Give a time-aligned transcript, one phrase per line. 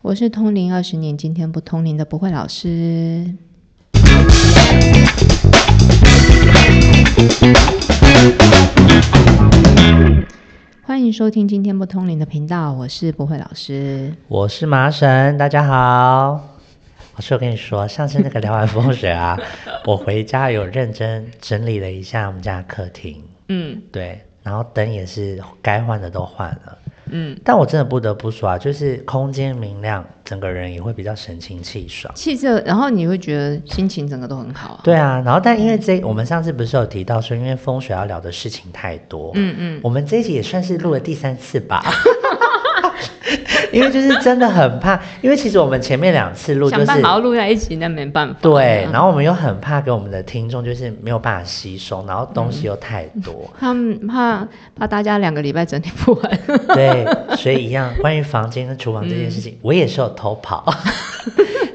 [0.00, 3.34] 我是通灵二十年，今天不通灵的不会老师。
[10.82, 14.14] 欢迎收听今天不通灵的频道，我是不会老师。
[14.28, 16.44] 我是麻神，大家好。
[17.16, 19.36] 老师，我跟你说，上次那个聊完风水啊，
[19.84, 26.78] 我回家有认真整理了一下我们家的客厅，嗯对，然后灯也是该换的都换了。
[27.10, 32.12] 嗯，但我真的不得不说啊，就是空间明亮，整个人也会比较神清气爽。
[32.14, 34.80] 气色，然后你会觉得心情整个都很好啊。
[34.82, 41.82] 对啊，然后但因为这我们上次不是有提到说，因为风水要聊的事情太多，嗯嗯，我们这一集也算是录了第三次吧。
[43.72, 48.36] 因为就是真的很怕，因为其实我们前面两次录就是想办法要录在一起，那没办法。
[48.40, 56.38] 对，然后我们又很怕给我们的听众就是没有办法吸收，然后东西又太多， 他们怕怕大家两个礼拜整理不完。
[56.74, 60.72] 对，所以一样，关于房间跟厨房这件事情，嗯我也是有偷跑。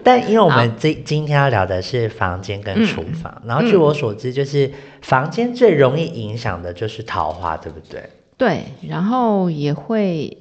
[0.06, 4.70] 但因为我们今今天要聊的是房间跟厨房，嗯然后据我所知，就是
[5.02, 8.04] 房间最容易影响的就是桃花，对不对？
[8.36, 10.36] 对，然后也会，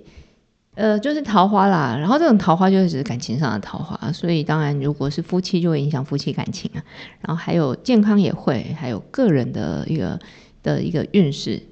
[0.75, 1.97] 呃，就是桃花啦。
[1.98, 6.81] 然后这种桃花就是指感情上的桃花，所以当然如果是夫妻就会影响夫妻感情啊。
[7.20, 10.19] 然后还有健康也会，还有个人的一个
[10.62, 11.62] 的一个运势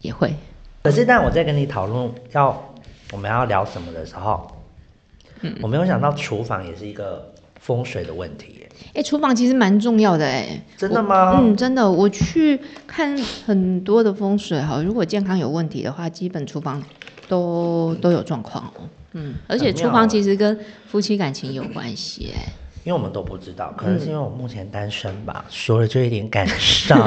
[0.00, 0.34] 也会。
[0.82, 2.74] 可是，当我在跟你讨论要
[3.12, 4.50] 我们要聊什么的时候，
[5.42, 8.68] 嗯我没有想到厨房也是一个风水的问题耶。
[8.94, 10.60] 哎，厨房其实蛮重要的哎。
[10.76, 11.38] 真的吗？
[11.40, 16.82] 嗯，真的，我去看很多的风水哈，如果健康有问题的话，基本厨房
[17.34, 18.88] 都都有状况哦。
[19.12, 22.52] 嗯，而且厨房其实跟夫妻感情有关系哎。
[22.84, 26.98] 因为我们都不知道，可嗯能是因为我目前单身吧，说了就有点感伤。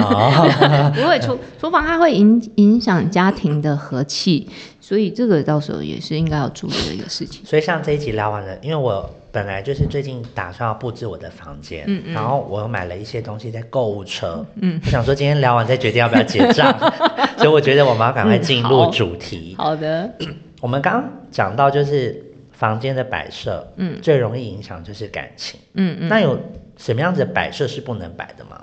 [0.95, 4.49] 不会厨厨房它会影影响家庭的和气，
[4.81, 7.45] 所以这个到时候也是应该要注意的一个事情。
[7.45, 12.13] 所以像这一集聊完了，因为我本来就是最近打算要布置我的房间，嗯嗯。
[12.15, 16.75] 然后我又买了一些东西在购物车，嗯，我想说今天聊完再决定要不要结账，
[17.37, 19.53] 所以我觉得我们要赶快进入主题。
[19.55, 20.11] 好的，
[20.59, 22.19] 我们刚刚讲到就是
[22.51, 23.99] 房间的摆设，嗯。
[24.01, 25.59] 最容易影响就是感情。
[25.75, 26.39] 嗯嗯，那有
[26.75, 28.59] 什么样子的摆设是不能摆的吗？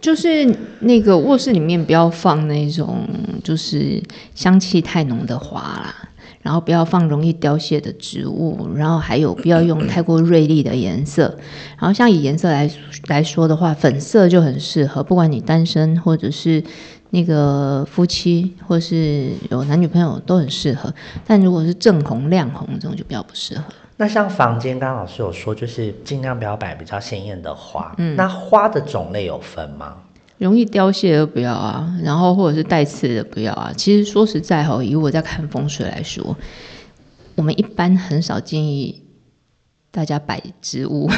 [0.00, 3.06] 就是那个卧室里面不要放那种
[3.44, 4.02] 就是
[4.34, 6.08] 香气太浓的花啦，
[6.42, 11.38] 然后不要放容易凋谢的植物，然后还有不要用太过锐利的颜色。
[11.78, 12.70] 然后像以颜色来
[13.08, 16.62] 来说的话，粉色就很适合，不管你单身或者是
[17.10, 20.92] 那个夫妻，或是有男女朋友都很适合。
[21.26, 23.64] 但如果是正红、亮红这种就比较不适合。
[23.96, 27.94] 那像房间，刚刚老师有说，就是尽量不要摆比较鲜艳的花。
[27.98, 29.94] 嗯那花的种类有分吗？
[30.40, 33.70] 容易凋谢的不要啊，然后或者是带刺的不要啊。
[33.76, 36.34] 其实说实在哈，以我在看风水来说，
[37.34, 39.02] 我们一般很少建议
[39.90, 41.10] 大家摆植物。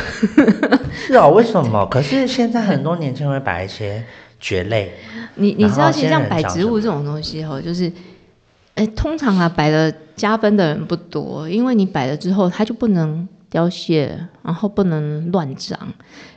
[0.92, 1.86] 是哦，为什么？
[1.86, 4.04] 可是现在很多年轻人会摆一些
[4.40, 4.92] 蕨类，
[5.36, 7.90] 你你知道，其实像摆植物这种东西哈，就是，
[8.74, 15.78] 哎，通常啊，摆了加分的人不多，因为你摆了之后，它就不能凋谢，然后不能乱长，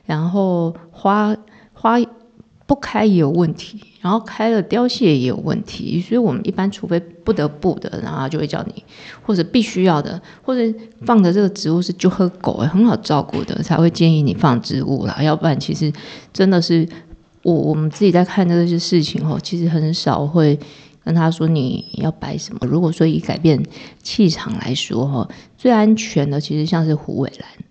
[0.06, 1.35] 然后花
[1.73, 1.97] 花
[2.68, 8.84] 不开也有问题，然后开了凋谢也有问题，所以我们一般除非不得不的，然后就会叫你，
[9.22, 15.94] 或者必须要的，或者放的这个植物是就和狗很好照顾的，才会建议你放植物啦，要不然其实
[16.34, 16.88] 真的是
[17.44, 20.58] 我我们自己在看这些事情哦，其实很少会
[21.03, 22.59] 跟他说你要摆什么。
[22.68, 23.64] 如果说以改变
[24.02, 27.65] 气场来说哈，最安全的其实像是虎尾兰。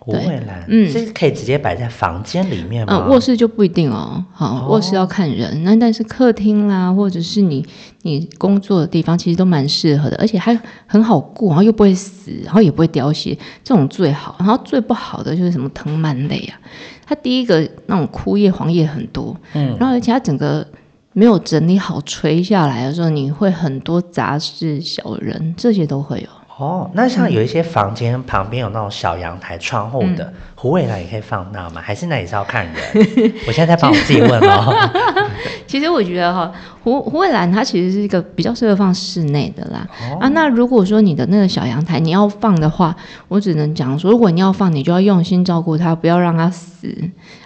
[0.00, 3.04] 虎尾兰，嗯是可以直接摆在房间里面吗？
[3.06, 5.62] 嗯，卧室就不一定哦，好，哦卧室要看人。
[5.62, 7.64] 那但是客厅啦，或者是你
[8.02, 14.36] 你工作的地方，其实都蛮适合的，而且还很好顾，然后又不会死，然后也不会凋谢，这种最好。
[14.38, 16.58] 然后最不好的就是什么藤蔓类啊，
[17.06, 20.66] 它第一个那种枯叶黄叶很多，嗯，然后而且它整个
[21.12, 26.28] 没有整理好垂下来的时候，你会很多杂事、小人这些都会有。
[26.60, 31.80] 哦，那像有一些房间旁边有那种小阳台、窗户嗯的，虎尾兰也可以放那吗？
[31.82, 32.74] 还是那也是要看人？
[33.48, 34.90] 我现在在帮我自己问哦。
[35.66, 36.52] 其实我觉得哈，
[36.84, 39.86] 虎虎尾兰它其实是一个比较适合放室内的啦。
[40.02, 42.94] 哦啊，那如果说你的那个小阳台你要放的话，
[43.28, 46.94] 我只能讲说，如果你要放，你就要用心照顾它，不要让它死。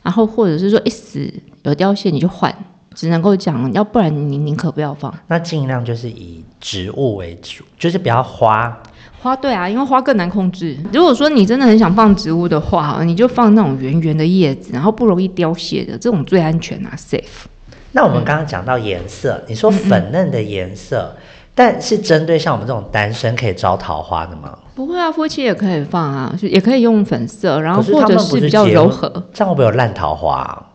[0.02, 2.52] 然后或者是说一死有凋谢你就换，
[2.94, 8.76] 只能够讲，要不然你宁可不要放那尽量就是以植物为主，就是不要花。
[9.24, 9.34] 花。
[9.34, 10.76] 对啊，因为花更难控制。
[10.92, 17.46] 如果说你真的很想放植物的话，你就放那种圆圆的叶子，然后不容易凋谢的，这种最安全啊，safe。
[17.92, 21.14] 那我们刚刚讲到颜色，你说粉嫩的颜色，
[21.54, 24.58] 但是针对像我们这种单身可以招桃花的吗？
[24.74, 29.08] 不会啊，夫妻也可以放啊，就也可以用粉色，然后或者是比较柔和。
[29.32, 30.66] 这样会不会有烂桃花啊、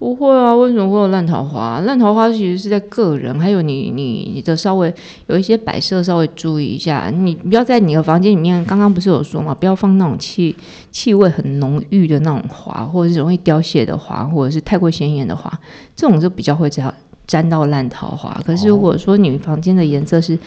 [0.00, 1.78] 不会啊，为什么会有烂桃花？
[1.80, 4.92] 烂桃花其实是在个人，还有你你你的稍微
[5.26, 10.56] 有一些摆设稍微注意一下，你不要在你的房间里面，刚刚不是有说嘛，不要放那种气
[10.90, 15.52] 气味很浓郁的那种花，或者是容易凋谢的花，或者是太过鲜艳的花，
[15.94, 16.94] 这种就比较会沾
[17.26, 18.40] 沾到烂桃花。
[18.46, 20.38] 可是如果说你房间的颜色是，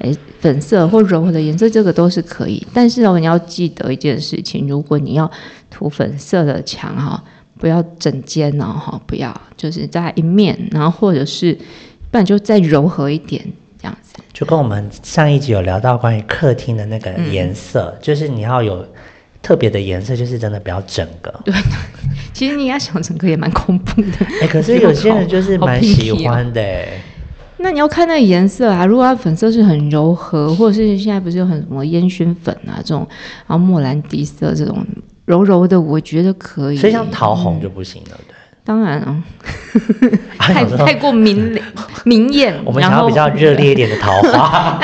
[0.00, 2.62] 诶粉色或柔和的颜色，这个都是可以。
[2.74, 5.30] 但是哦，你要记得一件事情，如果你要
[5.70, 7.24] 涂粉色的墙哈。
[7.58, 11.54] 不要整间哦，哈，不要，就是在一面，然后或者是，
[12.10, 13.44] 不然就再柔和一点，
[13.80, 14.14] 这样子。
[14.32, 18.86] 就跟我们上一集有聊到关于客厅的那个颜色，嗯就是你要有
[19.42, 21.32] 特别的颜色，就是真的不要整个。
[21.44, 21.54] 对
[22.32, 24.26] 其实你要想整个也蛮恐怖的。
[24.40, 27.02] 哎、可是有些人 就是好蛮喜哦欢的、哎
[27.60, 33.04] 那你要看那个颜色啊，如果它粉色是很柔和，或者是现在不是有很什么烟熏粉啊这种，
[33.48, 34.86] 然后莫兰迪色这种
[35.28, 36.76] 柔柔的，我觉得可以。
[36.76, 38.34] 所以像桃红就不行了，对
[38.64, 39.22] 当然啊，
[40.38, 41.66] 太太过明亮
[42.04, 44.80] 明艳，我们想要比较热烈一点的桃花，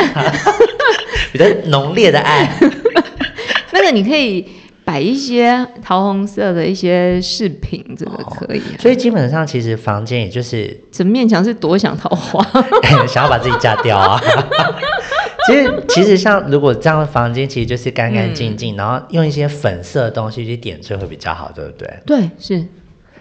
[1.32, 2.48] 比较浓烈的爱。
[3.72, 4.46] 那个你可以
[4.84, 8.78] 摆一些桃红色的一些饰品，这个可以、啊。
[8.78, 12.42] 所以基本上其实房间也就是整面墙是多想桃花，
[13.08, 14.20] 想要把自己嫁掉啊。
[15.46, 21.98] 其实，其实像如果这样的房间，其实就是干干净净，然后用一些粉色的东西去点缀会比较好，对不对？
[22.06, 22.64] 对，是，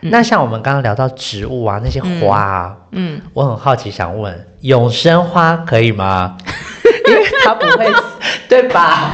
[0.01, 6.37] 那像我们刚刚聊到植物啊，那些花啊，嗯，我很好奇，想问永生花可以吗？
[7.07, 8.01] 因为它不会死，
[8.47, 9.11] 对吧？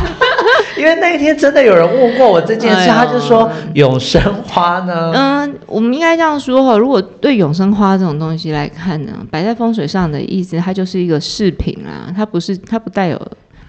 [0.80, 13.22] 因为那一天真的有人问过我这件事，哎他就说永生花呢，嗯，我们应该这样说哈，如果对永生花这种东西来看呢，摆在风水上的意思，它就是一个饰品啊，它不是，它不带有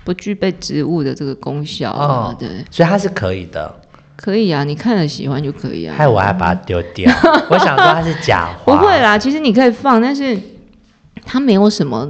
[0.05, 3.75] 不具备植物的这个功效啊，哦对，所以它是可以的。
[4.17, 7.11] 可以啊，你看了喜欢就可以啊，害我还把它丢掉，
[7.49, 10.39] 我想说它是假花，不会啦，其实你可以放，但是
[11.25, 12.07] 它没有什么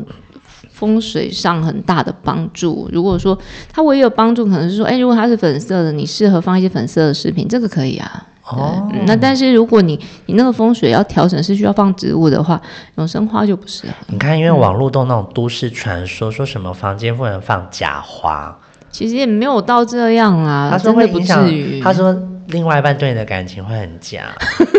[0.81, 2.88] 风水上很大的帮助。
[2.91, 3.38] 如果说
[3.71, 8.27] 它唯一有帮助，可能是说，哎，如果它是粉色的，你适合放一些粉色的饰品，这个可以啊。
[8.43, 12.61] 哦嗯那但是如果你你那个风水要调整是需要放植物的话，
[12.97, 13.93] 永生花就不适合。
[14.09, 18.59] 你看，因为网络都那种都市传说，说什么房间不能放假花，
[18.91, 22.17] 其实也没有到这样啊，他说会影响至于。，他说
[22.49, 24.32] 另外一半对你的感情会很假，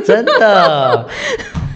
[0.05, 1.07] 真的。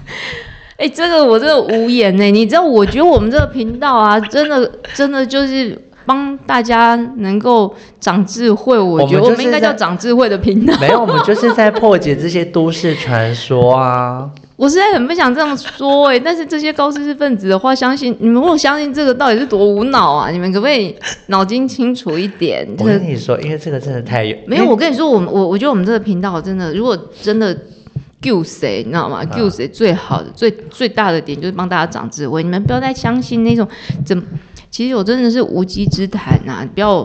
[0.77, 2.23] 哎、这个我真的无言呢。
[2.25, 8.77] 你知道，我觉得我们这个频道啊，真的真的就是帮大家能够长智慧。
[8.77, 10.77] 我觉得我们应该叫长智慧的频道。
[10.79, 14.29] 没有，我们就是在破解这些都市传说啊。
[14.57, 20.29] 我实在很不想这样说哎，但是这些高知识分子的话，相信你们如果相信这个，到底是多无脑啊？
[20.29, 20.95] 你们可不可以
[21.27, 22.65] 脑筋清楚一点？
[22.79, 27.57] 我跟你说，因为这个真的太有没有，我跟你说，我们我我觉得我们这个频道真的，如果真的
[28.25, 29.21] 救谁，你知道吗？
[29.21, 32.41] 啊救谁最好的、最最大的点就是帮大家长智慧。
[32.41, 33.67] 你们不要再相信那种
[34.03, 34.23] 怎么，
[34.71, 37.03] 其实我真的是无稽之谈呐、不要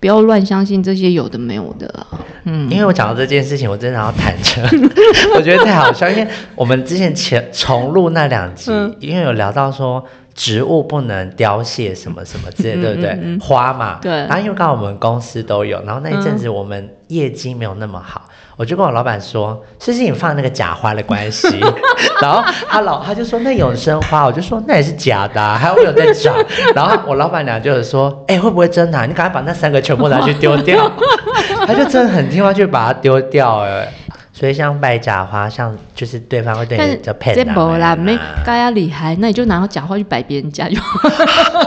[0.00, 2.06] 不要乱相信这些有的没有的啊。
[2.44, 4.64] 嗯，因为我讲到这件事情，我真的要坦诚，
[5.36, 6.08] 我觉得太好笑。
[6.08, 6.26] 因为
[6.56, 10.02] 我们之前前重录那两集，嗯因为有聊到说
[10.34, 13.10] 植物不能凋谢什么什么之类，嗯对不对？
[13.10, 18.22] 嗯嗯花嘛，对然后因为刚好我们公司都有，然后那一阵子我们业绩没有那么好，
[18.56, 21.48] 我就跟我老板说，是不是你放那个假花的关系？
[22.22, 26.34] 然后他老他就说那永生花，我就说那也是假的、啊，还有没有在长？
[26.74, 30.90] 然后我老板娘就是说，哎、会不会真的啊、你赶快把那三个全部拿去丢掉。
[31.66, 33.92] 他就真的很听话，去把它丢掉哎。
[34.32, 41.08] 所以像拜假花，像就是对方会对你的骗这不啦，没啊大家厉害，那你就拿到假花去摆别人家就好。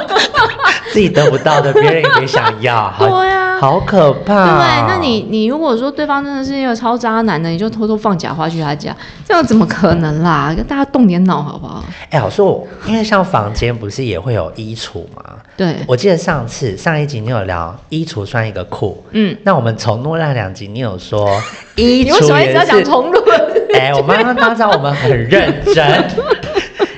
[0.91, 3.07] 自己得不到的，别人也没想要，好。
[3.07, 4.87] 对啊好可怕、对？
[4.87, 8.95] 那你你如果说对方真的是一个超渣男的，你就偷偷放假花去他家，
[9.27, 10.53] 这样怎么可能啦？
[10.55, 11.83] 跟大家动点脑好不好？
[12.09, 15.23] 哎，我说我，因为像房间不是也会有衣橱吗？
[15.57, 21.29] 对，我记得上次上一集你有聊衣橱算一个库，嗯，那我们重录那两集，你有说
[21.75, 23.19] 衣橱么一直要讲也是，重录？
[23.77, 25.85] 哎，我妈妈当知道我们很认真。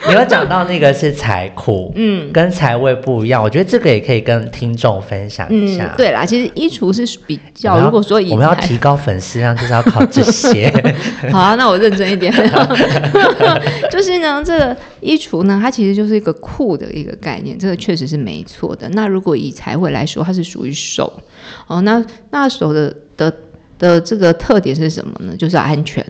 [0.08, 10.72] 你有讲到那个是财库，嗯跟财位不一样，我觉得这个也可以跟听众分享一嗯下。，对啦，其实衣橱是比我较，如果说以我们要提高粉丝量，就是要靠这些。
[11.32, 12.34] 好啊，那我认真一点。
[13.92, 18.88] 就是呢，这个衣橱呢，它其实就是一个库的一个概念，这个确实是没错的。
[18.90, 21.22] 那如果以财位来说，它是属于手
[21.68, 23.34] 哦，那那手的的
[23.78, 25.36] 的这个特点是什么呢？
[25.38, 26.04] 就是安全。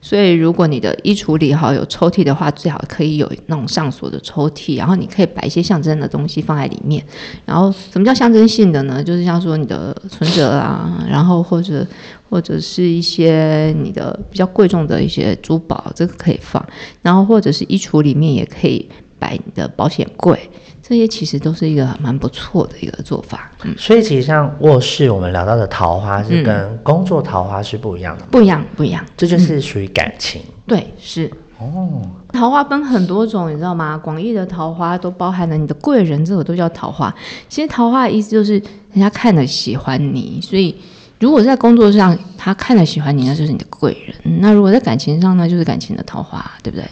[0.00, 7.04] 所以如果你的衣橱里哈有抽屉的话，最好可以有那种上锁的抽屉，然后你可以摆一些象征的东西放在里面。
[7.44, 9.02] 然后什么叫象征性的呢？
[9.02, 11.86] 就是像说你的存折啊，然后或者
[12.28, 16.64] 或者是一些你的比较贵重的一些珠宝，这个可以放。
[17.02, 20.50] 然后或者是衣橱里面也可以摆你的保险柜。
[20.88, 31.28] 这些其实都是一个蛮不错的一个做法，嗯，所以其实像卧室我们聊到的桃花是跟工作桃花是不一样的，不一样，不一样，这就是属于感情，对，是
[31.58, 32.00] 哦，
[32.32, 33.98] 桃花分很多种，你知道吗？
[33.98, 37.12] 广义的桃花都包含了你的贵人，这个都叫桃花。
[37.48, 38.52] 其实桃花的意思就是
[38.92, 40.76] 人家看了喜欢你，所以
[41.18, 46.86] 如果在工作上他看了喜欢你，那就是你的贵人；那如果在感情上呢，就是感情的桃花，对不对？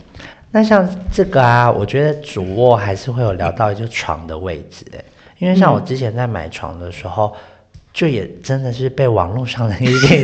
[0.57, 5.03] 那像这个啊，我觉得主卧还是会有聊到就床的位置哎，
[5.39, 7.35] 因为像我之前在买床的时候，
[7.93, 10.23] 就也真的是被网络上的一些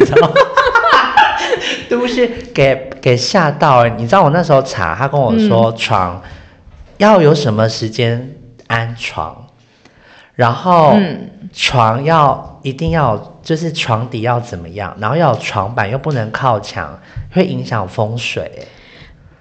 [1.90, 6.22] 都是给给吓到哎，你知道我那时候查，他跟我说床
[6.98, 8.36] 要有什么时间
[8.68, 9.48] 安床，
[10.36, 10.96] 然后
[11.52, 16.96] 床要一定要就是床底要怎么样，然后要有床板又不能靠墙，
[17.32, 18.68] 会影响风水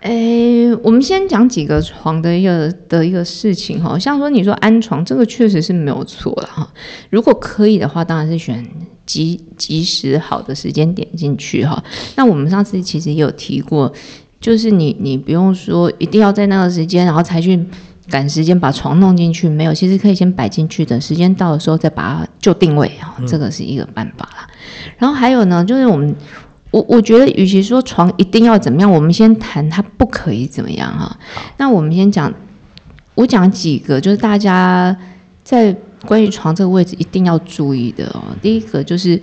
[0.01, 6.71] 诶，我们先讲几个床的一个的一个事情哈，像说你说安床，这个确实是没有错了哈。
[7.09, 8.65] 如果可以的话，当然是选
[9.05, 11.83] 及及时好的时间点进去哈。
[12.15, 13.91] 那我们上次其实也有提过，
[14.39, 17.59] 就是你你不用说一定要在那个时间，然后才去
[18.09, 24.47] 赶时间把床弄进去，没有，其实可以先摆进去，等时间到的时候再把它就定位哈，这个是一个办法啦。
[24.97, 26.15] 然后还有呢，就是我们。
[26.71, 31.17] 我我觉得，与其说床一定要怎么样，我们先谈它不可以怎么样哈。
[31.57, 32.33] 那我们先讲，
[33.15, 34.95] 我讲几个，就是大家
[35.43, 38.21] 在关于床这个位置一定要注意的哦。
[38.41, 39.21] 第一个就是。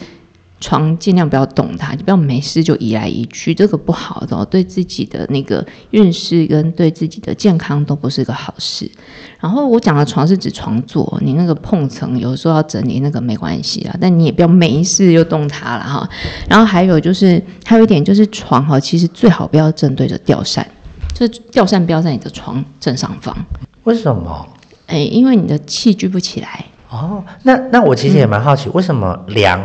[0.58, 8.90] 床尽量不要动它，你不要没事就移来移去，这个不好的，对自己的那个运势跟对自己的健康都不是个好事。
[9.38, 16.08] 然后我讲的床是指床座，你那个碰层有时候要整理那个没关系啊，但你也不要没事就动它了哈。
[16.48, 20.66] 然后还有就是还有一点就是床哈，其实最好不要正对着吊扇，
[21.12, 23.36] 就是吊扇不要在你的床正上方。
[23.84, 24.48] 为什么？
[24.86, 26.64] 哎，因为你的气聚不起来。
[26.88, 29.60] 哦，那那我其实也蛮好奇，为什么凉？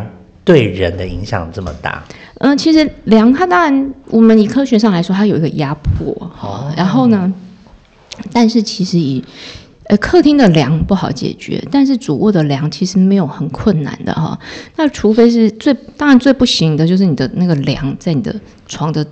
[0.52, 2.04] 对人的影响这么大？
[2.40, 6.74] 嗯，其实凉它当然，我们以科学上来说，它有一个压迫哈。
[6.76, 7.32] 然后呢，
[8.34, 9.24] 但是其实以
[9.86, 14.38] 呃客厅的凉不好解决，但是主卧的凉其实没有很困难的哈。
[14.76, 18.36] 那除非是最当然最不行的就是你的那个梁在你的
[18.68, 19.06] 床的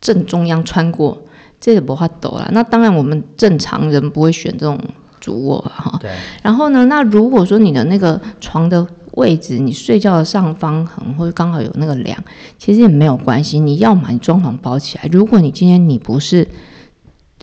[0.00, 1.22] 正中央穿过，
[1.60, 2.50] 这个不怕抖了。
[2.52, 4.78] 那当然我们正常人不会选这种
[5.20, 5.98] 主卧哈。
[6.00, 6.10] 对。
[6.42, 12.16] 然后呢，那如果说你的那个床的位置，你睡觉的上方可能会刚好有那个梁，
[12.58, 13.58] 其实也没有关系。
[13.58, 15.08] 你要买装潢包起来。
[15.12, 16.48] 如果你今天你不是，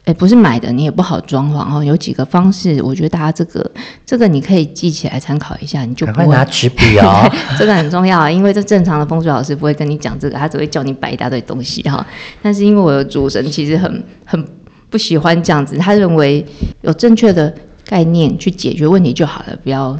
[0.05, 1.83] 哎，不是买的，你也不好装潢哦。
[1.83, 3.71] 有几个方式，我觉得大家这个
[4.05, 7.29] 这个你可以记起来参考一下，你就赶快拿纸笔哦。
[7.57, 12.05] 这个很重要，因为这正常的风水老师不会跟你讲这个，他只会叫你摆一大堆东西哈。
[12.41, 14.43] 但是因为我的主神其实很很
[14.89, 16.45] 不喜欢这样子，他认为
[16.81, 17.53] 有正确的
[17.85, 19.97] 概念去解决问题就好了，不要。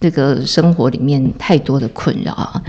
[0.00, 2.62] 这个生活里面太多的困扰啊！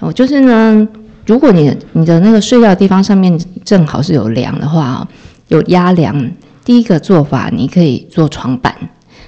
[0.00, 0.86] 我就是呢，
[1.24, 5.08] 如果你你的那个睡觉的地方上面正好是有梁的话，
[5.48, 6.30] 有压梁，
[6.62, 8.74] 第一个做法你可以做床板。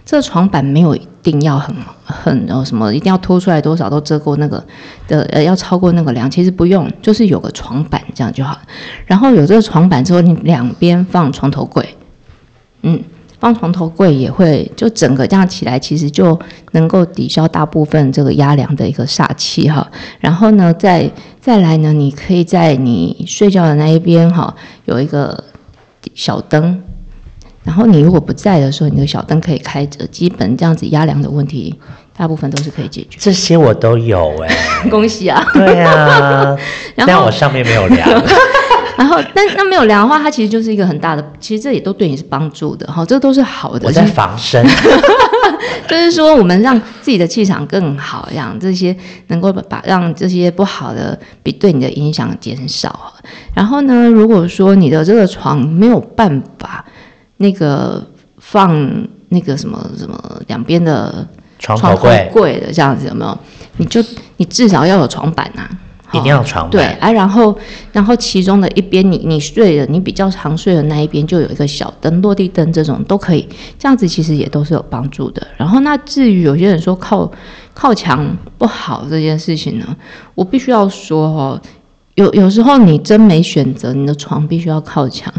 [0.05, 4.63] 这床板没有一定要很很呃什么，一定要拖出来多少都遮过那个
[5.09, 8.59] 的呃，要超过那个梁，其实不用，就是有个床板这样就好。
[9.07, 11.97] 然后有这个床板之后，你两边放床头柜，
[12.83, 13.03] 嗯。
[13.47, 16.37] 放床头柜也会，就整个这样起来，其实就
[16.73, 19.88] 能够抵消大部分这个压梁的一个煞气哈。
[20.19, 21.09] 然后呢，再
[21.41, 24.53] 再来呢，你可以在你睡觉的那一边哈，
[24.87, 25.45] 有一个
[26.12, 26.83] 小灯。
[27.62, 31.73] 然后你如果不在的时候，你的小灯可以开着，基本这样子压梁的问题，
[32.17, 33.17] 大部分都是可以解决。
[33.21, 34.57] 这些我都有哎，
[34.91, 35.47] 恭喜啊！
[35.55, 36.57] 对啊，
[37.07, 38.09] 但我上面没有梁。
[38.99, 43.87] 然后，但那没有凉的话，它其实就是一个很大的，其实这也都对你是帮助的哈，这都是好的。
[43.87, 44.65] 我在防身，
[45.87, 48.97] 就是说我们让自己的气场更好，让这些
[49.29, 53.12] 能够把让这些不好的比对你的影响减少。
[53.55, 56.85] 然后呢，如果说你的这个床没有办法
[57.37, 58.03] 那个
[58.38, 61.26] 放那个什么什么两边的
[61.59, 63.38] 床头柜柜的这样子有没有？
[63.76, 64.03] 你就
[64.38, 65.69] 你至少要有床板啊。
[66.13, 66.99] 一定要床对，板。
[67.01, 67.57] 啊，然后
[67.93, 73.49] 然后其中的一边你你睡的你比较常睡的那一边就有一个小灯，落地灯这种都可以，
[73.79, 75.47] 这样子其实也都是有帮助的。
[75.57, 77.31] 然后那至于有些人说靠
[77.75, 79.97] 靠墙不好这件事情呢，
[80.35, 81.61] 我必须要说哦。
[82.17, 85.31] 有有时候你真没选择，你的床必须要靠墙。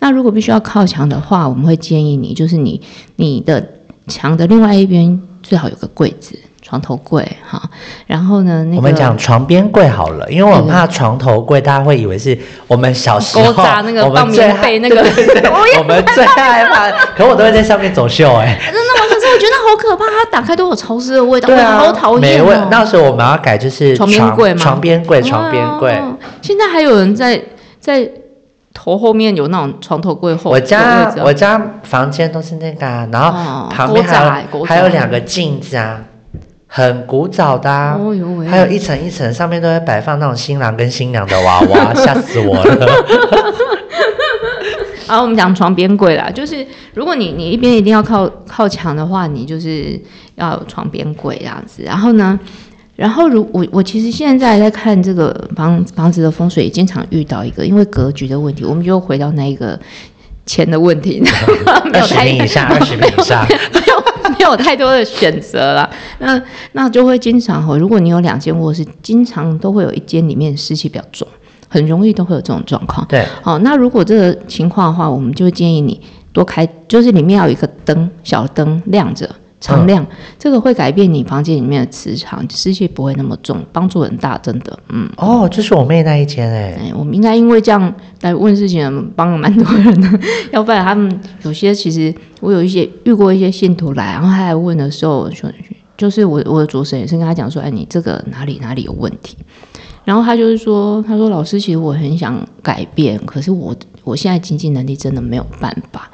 [0.00, 2.78] 那如果必须要靠墙的话，我们会建议你，就是你
[3.16, 3.66] 你的
[4.06, 7.62] 墙的另外一边最好有个柜子，床头柜哈。
[8.06, 14.96] 然后呢，那个我们讲床边柜好了，因为我很怕床头柜，大家会以为是我们小时候勾扎那个我们放棉最害被那个
[15.78, 19.06] 我们最害怕，可我都会在上面走秀哎、真的吗？
[19.08, 22.68] 可是我觉得好可怕，它打开都有潮湿的味道，对啊，好讨没问厌哦。
[22.70, 25.92] 那时候我们要改就是床边柜嘛床边柜，床边柜。
[25.98, 27.40] 哦现在还有人在
[27.80, 28.08] 在
[28.72, 36.00] 头后面有那种床头柜后，我家我家房间都是那个啊，然后哦旁边还有、还有两个镜子啊，
[36.66, 37.98] 很古早的、啊。
[38.00, 42.86] 哦呦喂，还有一层一层，上面都会摆放那种新郎跟新娘的娃娃， 吓死我了。
[45.06, 50.00] 然 后我们讲床边柜啦，就是如果你你一边一定要靠靠墙的话，你就是
[50.34, 51.82] 要有床边柜这样子。
[51.84, 52.38] 然后呢，
[52.96, 59.78] 然后如我我其实现在在看这个房房子的风水，也经常遇到一个因为格局的问题，我们就回到那一个
[60.44, 61.22] 钱的问题，
[61.92, 63.95] 没二十年以下，二十年以下，没有
[64.38, 65.88] 没有太多的选择了。
[66.18, 66.40] 那
[66.72, 71.26] 那就会经常哦，如果你有两间卧室，经常都会有一间里面湿气比较重，
[71.68, 73.06] 很容易都会有这种状况。
[73.08, 76.00] 对，哦，那如果这个情况的话，我们就会建议你
[76.32, 79.28] 多开，就是里面要有一个灯，小灯亮着。
[79.66, 80.06] 常亮，
[80.38, 84.78] 这个会改变你房间里面的磁场，湿气不会那么重，帮助很大，真的。
[84.90, 90.20] 嗯，哦，就是我妹那一间哎、哎，我们应该因为这样来问事情，帮了蛮多人的。
[90.52, 95.48] 要不然他们有些其实我有一些遇过一些信徒来，然后他来问的时候，就
[95.96, 99.36] 就是我我的主神也是跟他讲说，哎，你这个哪里哪里有问题。
[100.06, 106.08] 然后他就是说，他说老师，其实我很想改变，可是我我现在经济能力真的没有办法。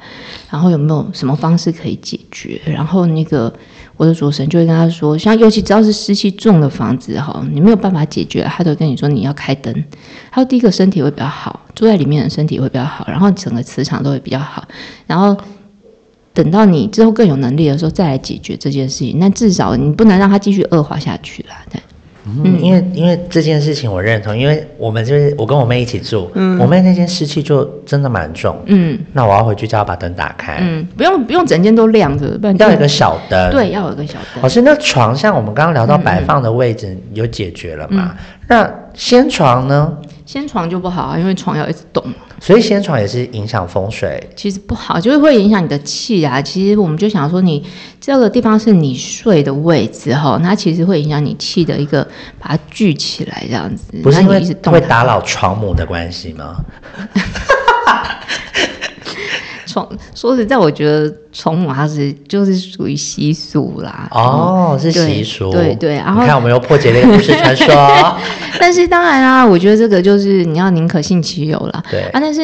[0.49, 2.59] 然后有没有什么方式可以解决？
[2.65, 3.53] 然后那个
[3.95, 9.71] 我的主神就会跟他说，像尤其只要是湿气重的房子哈，你没有办法解决，他都跟你说你要开灯。
[10.31, 14.67] 还有第一个身体会比较好，住在里面的身体会比较好，然后整个磁场都会比较好。
[15.05, 15.37] 然后
[16.33, 21.63] 等到你之后更有能力的时候再来解决这件事情，那至少你不能让它继续恶化下去啦。
[21.71, 21.79] 对。
[22.25, 34.41] 嗯，因为因为这件事情我认同，因为我们就是我跟我妹一起住，我妹那间湿气就真的蛮重，嗯那我要回去就要把灯打开，嗯，不用不用整间都亮着，不然要有一个小灯。，对，要有一个小灯。
[34.41, 38.15] 老师，那床像我们刚刚聊到摆放的位置有解决了吗？
[38.47, 39.97] 那先床呢？
[40.25, 42.03] 掀床就不好啊，因为床要一直动，
[42.39, 44.21] 所以掀床也是影响风水。
[44.35, 46.41] 其实不好，就是会影响你的气啊。
[46.41, 47.63] 其实我们就想说，你
[47.99, 52.07] 这个地方是你睡的位置哈，那其实会影响你气的一个
[52.39, 53.91] 把它聚起来这样子。
[54.01, 56.57] 不是因为会打扰床母的关系吗？
[59.73, 59.87] 床。
[60.13, 64.07] 说实在，我觉得床母它是就是属于习俗啦。
[64.11, 65.51] 哦，是对习俗。
[65.51, 68.17] 对对然后你看我们又破解了一个都市传说。
[68.59, 71.83] 但是当然啦，我觉得这个就是你要宁可信其有啦。
[71.89, 72.41] 对啊，但是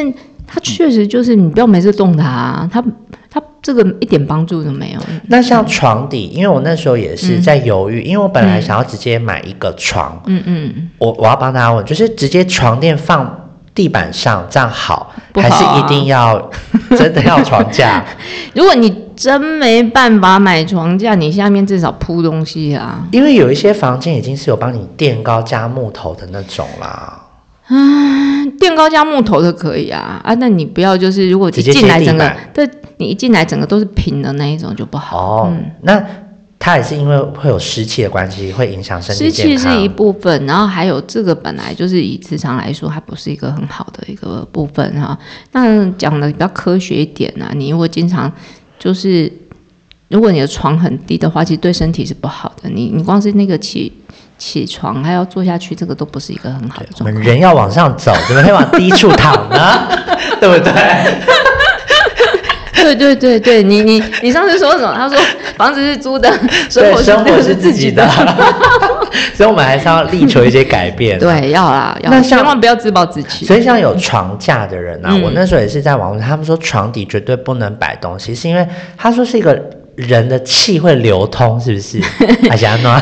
[0.48, 2.84] 它确实就是你不要每次动它、啊，它
[3.30, 5.00] 它这个一点帮助都没有。
[5.28, 16.50] 那像床底，因为我那时候也是在犹豫，因为我本来想要直接买一个床，嗯嗯，我我要帮大家问，就是直接床垫放地板上这样好，还是一定要
[16.98, 18.04] 真的要床架？
[18.56, 23.06] 如果你真没办法买床架，你下面至少铺东西啊。
[23.12, 27.26] 因为有一些房间已经是有帮你垫高加木头的那种啦。
[27.70, 35.44] 嗯，垫高加木头的可以啊啊，那你不要就是如果一直接进来整个对你一进来整个都是平的那一种就不好。
[35.44, 36.04] 哦，嗯那
[36.60, 39.32] 它也是因为会有湿气的关系，会影响身体湿。
[39.32, 45.18] 气是一部分，然后还有这个本来就是以磁场来说，它不是一个很好的一个部分哈。
[45.54, 48.32] 那讲的比较科学一点啊，你如果经常
[48.78, 49.32] 就是
[50.10, 52.70] 如果你的床很低的话，其实对身体是不好的。
[52.70, 53.92] 你你光是那个起
[54.38, 57.14] 起床还要坐下去，这个都不是一个很好的我状况。
[57.14, 59.88] 们人要往上走，怎么会往低处躺呢？
[60.42, 60.74] 对不对？
[62.96, 64.94] 对对对对，你你你上次说什么？
[64.96, 65.18] 他说
[65.58, 66.32] 房子是租的，
[66.70, 68.08] 生对，活生活是是自己的，
[69.36, 71.20] 所以我们还是要力求一些改变。。
[71.20, 73.46] 对，要啦，要千万不要自暴自弃。
[73.46, 79.60] 所以像有床架的人啊，嗯我那时候也是在网络，他们说床底绝对不能摆东西，是因为他说是一个
[79.96, 82.00] 人的气会流通，是不是？
[82.50, 83.00] 阿霞诺，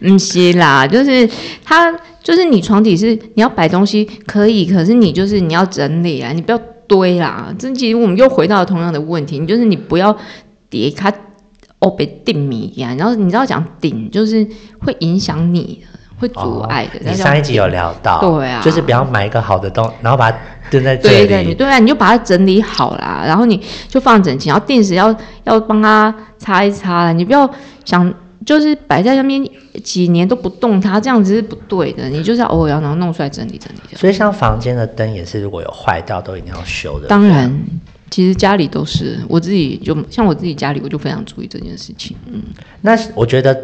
[0.00, 1.28] 不， 是啦，就是
[1.64, 7.54] 他，就是你床底是你要摆东西可以，可是你就是你要整理啊，你不要堆啦。
[7.56, 10.14] 这其实我们又回到了同样的问题，你就是你不要
[10.68, 11.12] 叠它
[11.78, 14.44] 哦被定米一样，然后你知道讲顶就是
[14.80, 15.84] 会影响你，
[16.18, 16.98] 会阻碍的。
[16.98, 21.26] 哦你上一集有聊到，对啊就是不要买一个好的东，然后把它蹲在这里。
[21.26, 27.48] 对对，对啊，你就把它整理好啦，然后你就放整齐，然后定时要要帮它擦一擦啦，你不要
[27.84, 28.12] 想
[28.46, 29.42] 就是摆在那边
[29.84, 32.08] 几年都不动它，这样子是不对的。
[32.08, 33.96] 你就是要偶尔要然后弄出来整理整理。
[33.96, 37.06] 所以像房间的灯也是，如果有坏掉都一定要修的。
[37.06, 37.52] 当然，
[38.10, 42.16] 其实家里都是我自己就像我自己家里，我就非常注意这件事情。
[42.26, 42.42] 嗯，
[42.80, 43.54] 那我觉得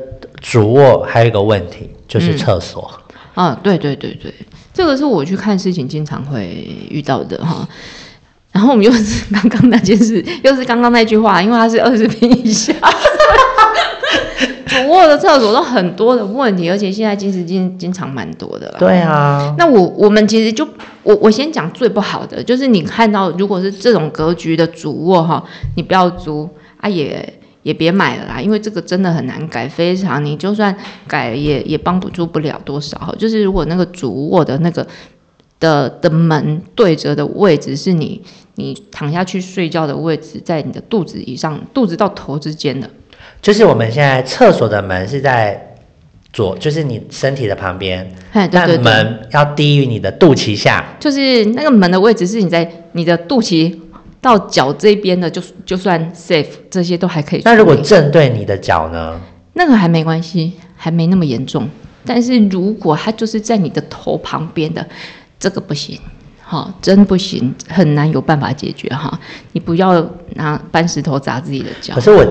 [0.41, 2.91] 主卧还有一个问题就是厕所。
[3.35, 4.33] 啊，对对对对，
[4.73, 7.69] 这个是我去看事情经常会遇到的哈。
[8.53, 12.73] 然后我们又是刚刚那件事，又是刚刚那句话，因为它是二十平以下，
[14.83, 18.77] 主卧的厕所都很多的问题，而且现在金石经经常蛮多的啦。
[18.79, 20.67] 对啊，那我我们其实就
[21.03, 25.45] 我我先讲最不好的，就是你看到如果是这种格局的主卧哈，
[25.77, 27.41] 你不要租啊也。
[27.63, 30.73] 也别买了啦，因为这个真的很难改，非常你就算
[31.09, 33.13] 改也也帮不助不了多少。
[33.19, 34.87] 就是如果那个主卧的那个
[35.59, 38.23] 的的门对着的位置是你
[38.55, 42.89] 你躺下去睡觉的位置，在你的肚子以上，肚子到头之间的，
[43.47, 45.77] 就是我们现在厕所的门是在
[46.33, 50.85] 左，就是你身体的旁边，哎，对对对，但门要低于你的肚脐下。
[50.99, 53.73] 就是那个门的位置是你在你的肚脐
[54.21, 57.55] 到脚这边的，就就算 safe，这些都还可以处理。
[57.55, 59.21] 那如果正对你的脚呢？
[59.53, 61.69] 那个还没关系，还没那么严重。
[62.05, 64.85] 但是如果它就是在你的头旁边的，
[65.39, 65.97] 这个不行，
[66.43, 69.17] 好，真不行，很难有办法解决哈。
[69.53, 70.05] 你不要
[70.35, 72.01] 拿搬石头砸自己的脚可。
[72.01, 72.27] 是我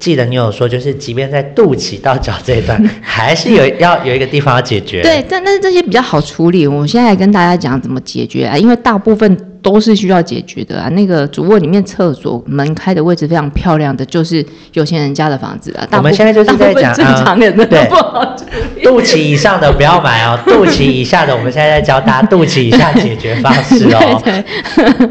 [0.00, 5.02] 记得你有说，就是即便在肚脐到脚这一段， 还是有 要有一个地方要解决。
[5.02, 6.66] 对，但但是这些比较好处理。
[6.66, 10.88] 我现在跟大家讲怎么解决啊，因为大部分都是需要解决的啊。
[10.90, 15.86] 那个主卧里面厕所门开的位置非常漂亮的，就是有钱人家的房子啊。
[15.92, 18.36] 我们现在就是在讲正常人的对不好。
[18.82, 24.20] 肚脐以上的不要买哦， 肚脐以下的我们现在在教大家肚脐以下解决方式哦。
[24.24, 24.42] 对
[24.76, 25.10] 对，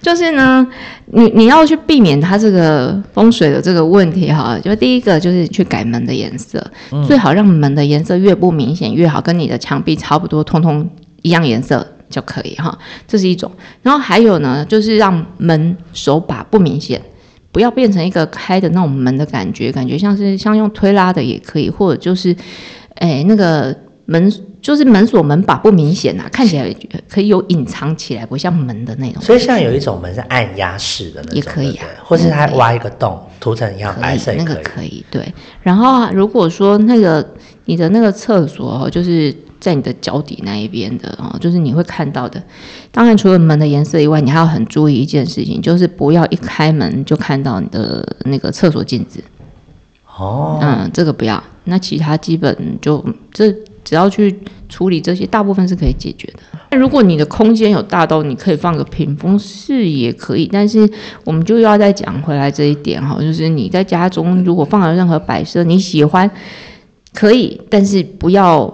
[0.00, 0.66] 就是呢，
[1.06, 4.58] 你你要去避免它这个风水的这个问题哈。
[4.62, 10.88] 就第一个就是去改门的颜色，嗯最好让门的颜色越不明显越好，跟你的墙壁差不多，通通
[11.22, 12.78] 一样颜色就可以哈。
[13.06, 13.50] 这是一种。
[13.82, 17.00] 然后还有呢，就是让门手把不明显。
[17.50, 22.36] 不要变成一个开的那种门的感觉，感觉像是像用推拉的也可以，或者就是，
[22.96, 26.74] 哎，那个门就是门锁门把不明显啊，看起来
[27.08, 29.22] 可以有隐藏起来，不像门的那种。
[29.22, 35.04] 所以像有一种门是按压式的那种，也可以啊或是它挖一个洞，涂成一样白色，也那个可以。
[35.10, 35.32] 对。
[35.62, 37.26] 然后啊如果说那个
[37.66, 42.42] 你的那个厕所哦，就是在你的脚底那一边的哦，就是你会看到的。
[42.90, 49.22] 当然，除了门的颜色以外，你还要很注意一件事情，就是不要一开门就看到你的那个厕所镜子。
[50.16, 51.42] 哦，嗯，这个不要。
[51.64, 53.54] 那其他基本就这
[53.88, 56.40] 只要去处理这些，大部分是可以解决的。
[56.70, 60.86] 那如果你的空间有大到你可以放个屏风是也可以，但是
[61.24, 66.30] 我们就要再讲回来这一点哈，就是你在家中如果放了任何摆设，你喜欢
[67.14, 68.70] 可以，但是不要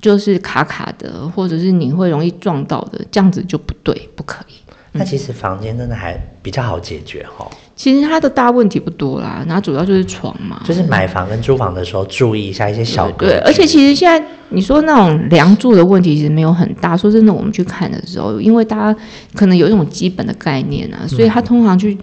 [0.00, 4.52] 就是卡卡的，或者是你会容易撞到的，这样子就不对，不可以。
[4.92, 16.96] 那其实房间真的还比较好解决哈、其实它的大问题不多啦，然后主要就是床嘛，就是买房跟租房的时候注意一下一些小格对，局而且其实现在你说那种梁柱的问题其实没有很大。
[16.96, 19.00] 说真的，我们去看的时候，因为大家
[19.34, 21.98] 可能有一种基本的概念啊，所以他通常去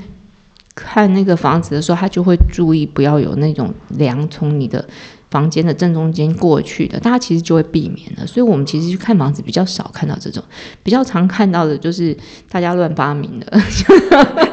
[0.75, 4.85] 看那个房子的时候，他就会注意不要有那种梁从你的
[5.31, 8.27] 房间的正中间过去的，大家其实就会避免了。
[8.27, 10.43] 所以我们其实去看房子比较少看到这种，
[10.83, 12.15] 比较常看到的就是
[12.51, 13.47] 大家乱发明的。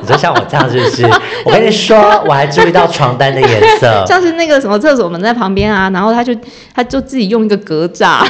[0.01, 1.05] 你说像我这样是不是？
[1.45, 4.03] 我跟你说，我还注意到床单的颜色。
[4.07, 6.33] 像是那个什么厕所门在旁边啊，然后他就
[6.73, 8.25] 他就自己用一个格栅，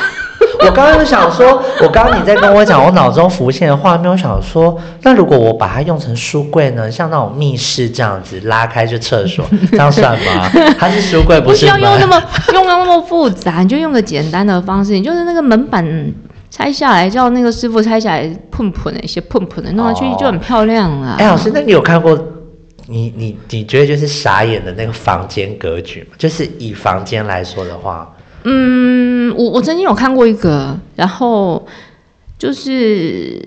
[0.67, 6.91] 我刚刚就想说，我刚刚你在跟我讲，我脑中浮现的画面，我想说，那如果我把它用成书柜呢？
[6.91, 10.51] 像那种密室这样子拉开就厕所， 这样算吗？
[10.79, 11.83] 它是书柜，不需是门。
[11.83, 16.13] 要用那么用那么复杂，你就用个简单的方式，你就是那个门板
[16.51, 21.17] 拆下来，叫那个师傅拆下来，碰碰的一些碰碰的弄上去哦就很漂亮了。
[21.19, 22.19] 哎，老师，那你有看过
[22.87, 26.17] 你你你觉得就是傻眼的那个房间格局吗？
[26.19, 28.11] 就是以房间来说的话，
[28.45, 31.67] 嗯，我我曾经有看过一个，然后
[32.39, 33.41] 就是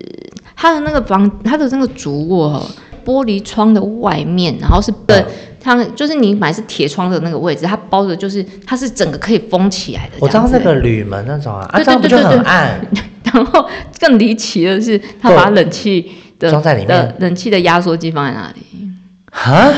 [0.56, 2.64] 他的那个房，他的那个主卧
[3.04, 5.26] 玻璃窗的外面，然后是对嗯，
[5.60, 10.12] 它就是你买是铁窗的那个位置，它包的就是它是整个可以封起来的。
[10.20, 12.80] 我知道那个铝门那种啊，啊对这样不就很暗？
[13.32, 13.66] 然后
[14.00, 18.90] 更离奇的是，他把冷气的装在里面的冷气的压缩机放在那里，
[19.30, 19.72] 啊？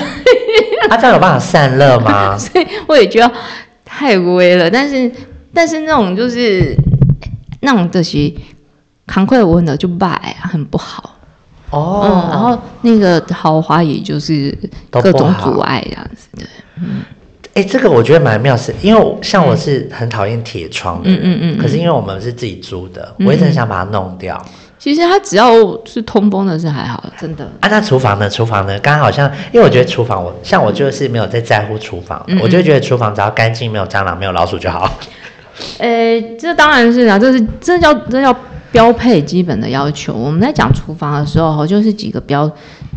[0.88, 2.36] 他这样有办法散热吗？
[2.40, 3.32] 所以我也觉得
[3.84, 4.70] 太微了。
[4.70, 5.10] 但是
[5.54, 6.76] 但是那种就是
[7.60, 8.32] 那种的是
[9.06, 11.14] 扛快温的就败啊，很不好。
[11.70, 14.56] 哦，嗯，然后那个豪华也就是
[14.90, 16.46] 各种阻碍这样子的。
[17.54, 24.44] 哎、这个我觉得蛮妙，是因为像我是很讨厌铁窗的，嗯嗯嗯嗯可是因为我们是自己租的，嗯我一直很想把它弄掉。
[24.76, 25.52] 其实它只要
[25.86, 27.44] 是通风的是还好，真的。
[27.60, 28.28] 啊，那厨房呢？
[28.28, 28.78] 厨房呢？
[28.80, 34.90] 刚刚好像，因为我觉得厨房我，像我就是没有在在乎厨房，嗯嗯我就会觉得厨房只要干净，没有蟑螂，没有老鼠就好。
[35.78, 38.36] 呃，这当然是啊，这是这叫这叫
[38.72, 40.12] 标配基本的要求。
[40.12, 42.50] 我们在讲厨房的时候，就是几个比较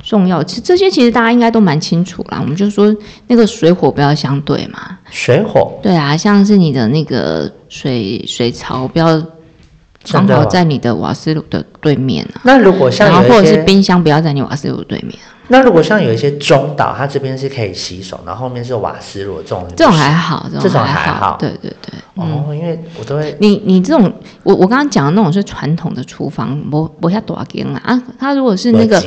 [0.04, 2.40] 重要，其实这些其实大家应该都蛮清楚啦。
[2.42, 2.96] 我们就说
[3.28, 5.80] 那个水火不要相对嘛，水火？
[5.84, 9.22] 对啊，像是你的那个水水槽不要
[10.10, 22.44] 刚好在你的瓦斯炉的对面啊，那如果像然后或者是冰箱不要在你瓦斯炉对面啊，那如果像有一些中岛，它这边是可以洗手，然后后面是瓦斯炉这种，这种还好，这这种还还好对对对，嗯。
[22.48, 24.12] 哦，因为我都会你你这种，
[24.44, 28.04] 我我刚刚讲的那种是传统的厨房，我我下多少间啊啊！
[28.20, 28.98] 它如果是那个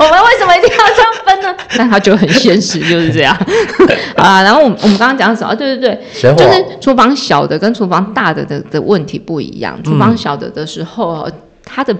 [0.00, 1.54] 我们为什么一定要这样分呢？
[1.76, 3.36] 那它就很现实，就是这样
[4.16, 4.42] 啊。
[4.42, 5.50] 然后我们我们刚刚讲什么？
[5.50, 9.78] 啊对对对，就是厨房小的跟厨房大的的的问题不一样。
[9.82, 11.32] 厨房小的的时候，哦
[11.62, 11.94] 它的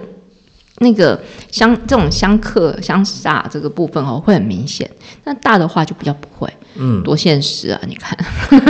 [0.82, 4.90] 那个相这种相克相煞这个部分哦会很明显，
[5.24, 7.78] 那大的话就比较不会，嗯，多现实啊！
[7.86, 8.16] 你看，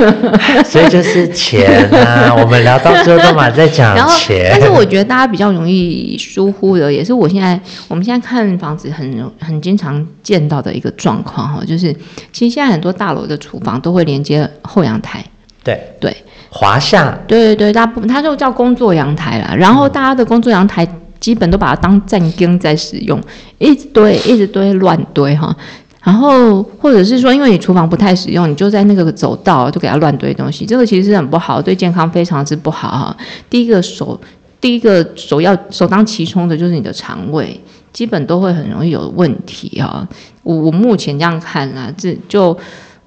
[0.66, 2.34] 所以就是钱啊。
[2.34, 11.94] 我们聊到最后都嘛在讲钱，但是我觉得大家比较容易疏忽的，也是我现在我们现在看房子很很经常见到的一个状况哈，就是
[12.32, 15.24] 其实现在很多大楼的厨房都会连接后阳台，
[15.62, 15.80] 对。
[16.00, 16.16] 对。
[16.52, 17.16] 华夏。
[17.28, 20.84] 对对对，大部分它就叫工作阳台啦，然后大家的工作阳台
[21.20, 23.20] 基本都把它当站根在使用，
[23.58, 25.54] 一直堆一直堆乱堆哈。
[26.02, 33.16] 然后，或者是说，因为你厨房不太使用，你就在那个走道就给它乱堆东西，这个其实是很不好，对健康非常之不好哈。
[33.50, 34.18] 第一个首，
[34.62, 37.60] 第一个首要首当其冲的就是你的肠胃，
[37.92, 40.08] 基本都会很容易有问题哈。
[40.42, 42.56] 我我目前这样看啊，这就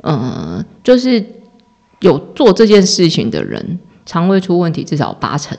[0.04, 1.26] 呃，就是
[2.02, 5.58] 有做这件事情的人，肠胃出问题至少八成，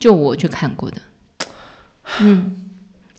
[0.00, 0.96] 就我去看过的，
[2.20, 2.56] 嗯，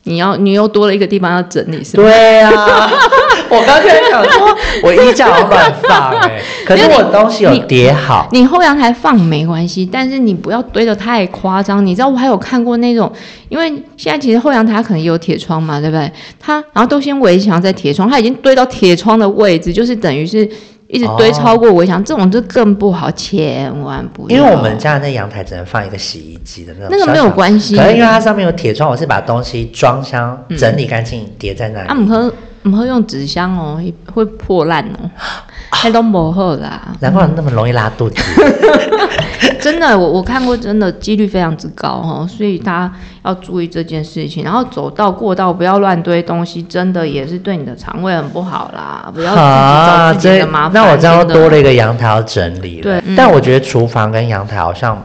[0.03, 2.03] 你要你又多了一个地方要整理是吗？
[2.03, 2.91] 对啊，
[3.49, 11.85] 我刚才想说，我衣架好乱放哎、 可是我东西有叠好，你后阳台放没关系，但是你不要堆得太夸张。
[11.85, 13.11] 你知道我还有看过那种，
[13.49, 16.11] 因为现在其实后阳台可能也有铁窗嘛，对不对？
[16.39, 20.49] 它然后都先围墙再铁窗，它已经堆到铁窗的位置，就是等于是
[20.91, 24.37] 一直堆哦超过围墙，这种就更不好，千万不要。
[24.37, 31.87] 因为我们家的那阳台只能放一个洗衣机的那种，那个没有关系，可是因为它上面有铁窗，我是把东西装箱嗯整理干净叠在那里。
[31.87, 32.31] 啊，唔好
[32.63, 33.81] 唔好用纸箱哦，
[34.13, 35.09] 会破烂哦，
[35.71, 36.89] 还都磨好啦。
[36.99, 38.21] 难怪那么容易拉肚子。
[39.59, 42.93] 真的，我我看过，真的几率非常之高哦，所以大家
[43.23, 44.43] 要注意这件事情。
[44.43, 49.45] 然后走到过道不要乱堆东西，真的也是对你的肠胃很不好啦，不要自己
[49.87, 50.73] 找自己这的麻烦。
[50.73, 52.83] 那我这样多了一个阳台要整理了。
[52.83, 55.03] 对嗯但我觉得厨房跟阳台好像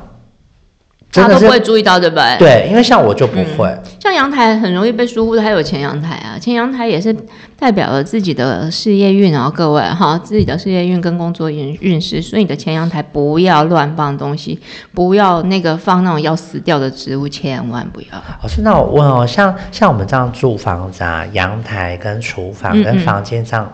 [1.11, 2.37] 真的大家都不会注意到，对不对？
[2.39, 3.75] 对，因为像我就不会。
[3.99, 7.17] 像阳台很容易被疏忽的，还有前阳台啊，前阳台也是
[7.59, 14.61] 代表了自己的事业运哦，各位哈，自己的事业运跟工作运运势，所以你的前阳台不要乱放东西，
[14.93, 18.09] 不要那个放那种要死掉的植物，千万不要。
[18.43, 23.73] 老师，那我问哦，像像我们这样住房子啊，阳台跟厨房跟房间上，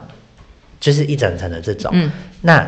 [0.79, 2.65] 就是一整层的这种，嗯，那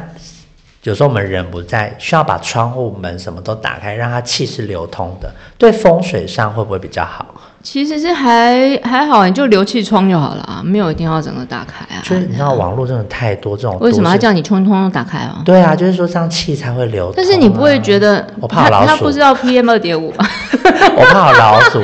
[0.85, 7.27] 有时候我们人不在，需要把窗户门什么都打开，让它气是流通的，对风水上会不会比较好？
[7.63, 12.03] 其实是还还好，你就留气窗就好了啊，没有一定要整个打开啊。
[12.03, 14.17] 就是你知道网络真的太多这种，为什么要？
[14.19, 15.41] 叫你通通都打开啊？
[15.47, 20.27] 对啊，就是说这样气才会流但是你不会觉得我怕他老鼠他不知道 PM 二点五吧？
[20.97, 21.81] 我怕老鼠，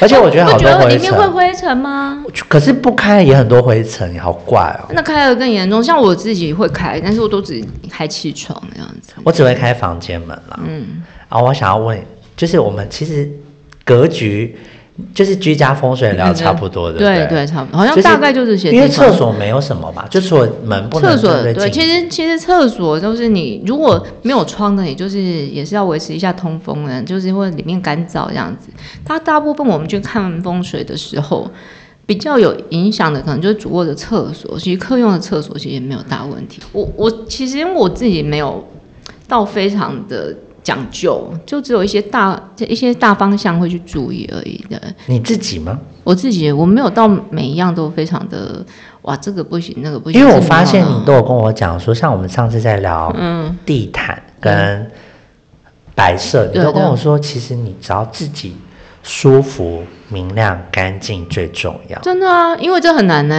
[0.00, 2.24] 而且我觉得好多灰里面会，灰尘吗？
[2.48, 4.92] 可是不开也很多灰尘，好怪哦。
[4.94, 9.12] 那开的更严重，像我自己会开，但是我都只开气窗那样子。
[9.22, 10.60] 我只会开房间门了。
[10.66, 12.00] 嗯，啊，我想要问，
[12.36, 13.30] 就是我们其实
[13.84, 14.56] 格局
[15.14, 28.68] 就是居家风水聊差不多 的，对对，差不多，好像大概就是些因为厕所没有什么嘛，就除了门不能厕所对，其实其实厕所就是你如果没有窗的，你就是也是要维持一下通风的，就是会里面干燥这样子。
[29.04, 31.50] 它大部分我们去看风水的时候，
[32.06, 36.60] 比较有影响的可能就是主卧的厕所，其实客用的厕所其实也没有大问题。
[36.72, 38.66] 我我其实因为我自己没有
[39.28, 44.80] 到非常的讲究，就只有一些大一些大方向会去注意而已的。
[45.06, 45.78] 你自己吗？
[46.04, 48.66] 我我自己我没有到每一样都非常的
[49.02, 50.20] 哇，这个不行，那个不行。
[50.20, 54.90] 因为我这个发现你都有跟我讲说，像我们上次在聊嗯地毯跟
[55.94, 58.56] 白色，你都跟我说，其实你只要自己
[59.04, 61.96] 舒服、明亮、干净最重要。
[62.00, 63.36] 真的啊，因为这很难呢，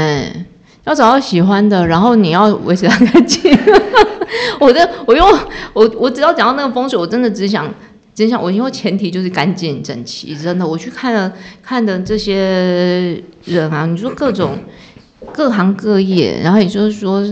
[0.85, 3.57] 要找到喜欢的，然后你要维持它干净。
[4.59, 5.27] 我的我用
[5.73, 7.71] 我我只要讲到那个风水，我真的只想
[8.13, 14.57] 只想我因为前提就是干净整齐，真的我去看了看的这些人啊，你说各种。
[15.33, 17.23] 各行各业，然后也就是说，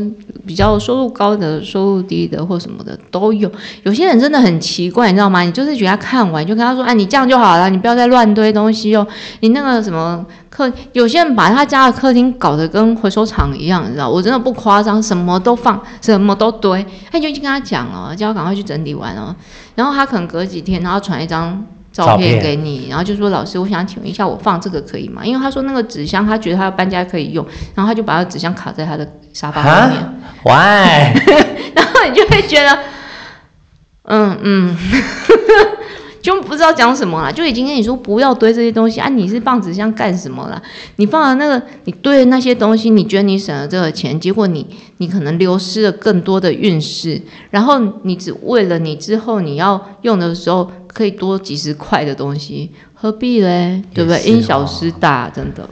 [0.46, 3.52] 比较收入高的、收入低的或什么的都有。
[3.84, 5.42] 有些人真的很奇怪，你知道吗？
[5.42, 9.06] 你就是觉得他看完就跟他说：“哎，你这样就好了，你不要再乱堆东西哦。
[9.40, 14.08] 你那个什么客，有些人把他家的客厅搞得跟回收厂一样，你知道？
[14.08, 16.86] 我真的不夸张，什么都放， 什么都堆。
[17.12, 19.36] 他就已经跟他讲了，叫他赶快去整理完哦。
[19.76, 21.66] 然后他可能隔几天，然后传一张。
[22.00, 25.22] 照照片片给你，然后就说老师，我想请问一下，我放这个可以吗？
[25.26, 30.14] 因为他说那个纸箱，他觉得他要搬家可以用，然后他就把那个纸箱卡在他的沙发后面，啊
[30.46, 31.14] ？Why？
[31.76, 32.80] 然后你就会觉得，
[34.04, 34.78] 嗯嗯，
[36.22, 39.08] 就不知道讲什么了，就已经跟你说不要堆这些东西啊！
[39.10, 40.62] 你是放纸箱干什么了？
[40.98, 44.66] 你放了那个，你堆的那些东西，你觉得你省了这个钱，结果你
[44.98, 53.82] 你可能流失了更多的运势，然后你只为了你之后你要用的时候可以多几十块的东西，何必嘞？
[53.94, 54.22] 对不对？
[54.24, 55.70] 因小失大，真的。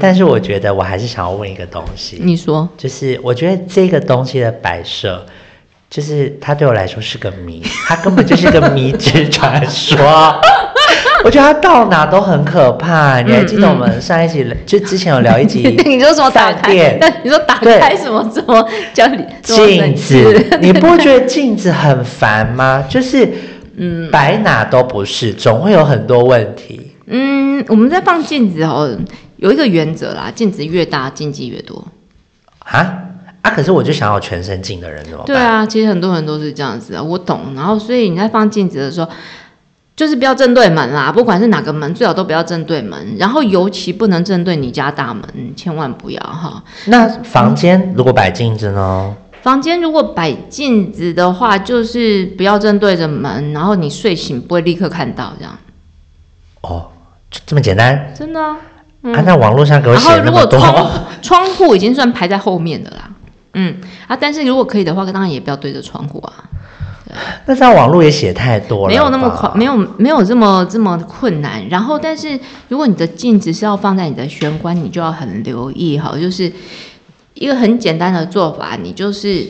[0.00, 5.24] 但是我觉得我还是想要问一个东西，你说，就是我觉得这个东西的摆设，
[5.88, 9.96] 就是它对我来说是个谜， 它根本就是个迷之传说。
[11.24, 13.20] 我觉得它到哪都很可怕。
[13.22, 16.98] 你还记得我们上一集就之前有聊一集 你说什么打开？
[17.00, 22.84] 那你说打对开什么什么叫你镜子，你不觉得镜子很烦吗？
[22.88, 23.28] 就是
[23.76, 26.92] 嗯，摆哪都不是，总会有很多问题。
[27.06, 28.96] 嗯，我们在放镜子哦，
[29.36, 31.84] 有一个原则啦，镜子越大，禁忌越多。
[32.60, 33.02] 啊
[33.46, 33.52] 啊！
[33.54, 35.26] 可是我就想要全身镜的人怎么办？
[35.26, 37.54] 对啊，其实很多人都是这样子啊，我懂。
[37.54, 39.08] 然后，所以你在放镜子的时候，
[39.94, 43.16] 就是不要正对门啦，不管是哪个门，最好都不要正对门。
[43.18, 45.22] 然后，尤其不能正对你家大门，
[45.56, 46.62] 千万不要哈。
[46.86, 49.14] 那房间如果摆镜子呢？
[49.42, 55.56] 房间如果摆镜子的话，就是不要正对着门，然后你睡醒不会立刻看到，这样
[56.62, 56.88] 哦，
[57.30, 58.12] 就这么简单。
[58.12, 58.56] 真的啊、
[59.02, 63.08] 啊，那网络上给我然后如果写那么多，窗窗户已经算排在后面的啦，
[63.56, 63.74] 嗯
[64.06, 66.44] 啊，但是如果可以的话，当然也不要对着窗户啊，
[67.46, 69.64] 那这样网络也写太多了，没有那么快，没。
[69.64, 71.66] 有没有这么这么困难。
[71.68, 72.38] 然后，但是
[72.68, 76.52] 如果你的镜子是要放在你的玄关，你就要很留意哈，就是
[77.34, 79.46] 一个很简单的做法，你就是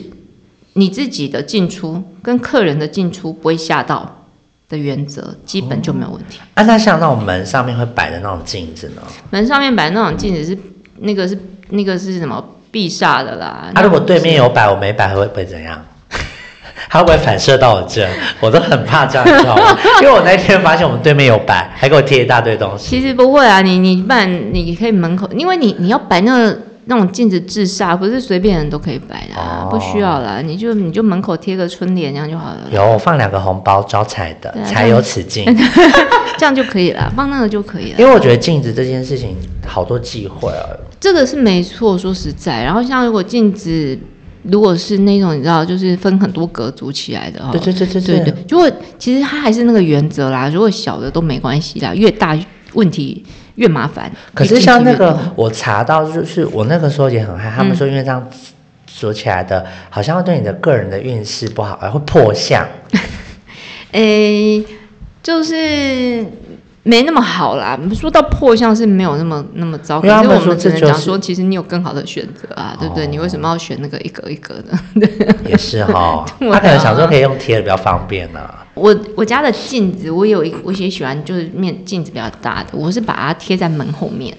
[0.73, 4.25] 你自己的进出跟客人的进出不会吓到
[4.69, 6.39] 的原则，基本就没有问题。
[6.53, 9.01] 啊，那像那种门上面会摆的那种镜子呢？
[9.31, 10.57] 门上面摆那种镜子是
[10.99, 11.37] 那个是
[11.69, 13.69] 那个是什么避煞的啦。
[13.73, 15.83] 啊，如果对面有摆，我没摆，会不会怎样？
[16.89, 18.07] 他会不会反射到我这？
[18.39, 19.77] 我都很怕这样，你知道吗？
[20.01, 22.89] 因为我那天发现我们对面有摆，还给我贴一大堆东西。
[22.89, 35.45] 其实不会啊，你你不然你可以门口，因为你你要摆那个那种镜子治煞，不是随便人都可以摆的、啊，哦不需要啦，你就你就门口贴个春联这样就好了，有，我放两个红包招财的对，啊财有此镜。
[36.37, 37.97] 这样就可以了，放那个就可以了。
[37.97, 40.63] 因为我觉得镜子这件事情好多忌讳啊。
[40.99, 43.97] 这个是没错，说实在，然后像如果镜子
[44.43, 48.19] 如果是那种你知道，就是分很多格组起来的哈，对对对对对。
[48.31, 52.37] 对，如果其实它还是那个原则啦，如果小的都没关系啦，越大
[52.73, 53.23] 问题
[53.55, 54.11] 越麻烦。
[54.33, 58.27] 可是像那个我查到，就是我那个时候也很害，他们嗯说因为这样
[58.87, 62.65] 锁起来的，好像会对你的个人的运势不好，还会破相。
[63.91, 64.63] 诶，
[65.21, 66.25] 就是
[66.87, 67.77] 没那么好啦。
[67.93, 73.03] 说到破相是没有那么那么糟，可是我们只能讲说，其实你有更好的选择啊，对不对？
[73.05, 75.07] 哦你为什么要选那个一格一格的？
[75.45, 78.65] 也是哈，他可能想说可以用贴的比较方便呢、啊。
[78.73, 84.35] 我我家的镜子，我有一我也喜欢，就是面镜子比较大的，我是把它贴在门后面。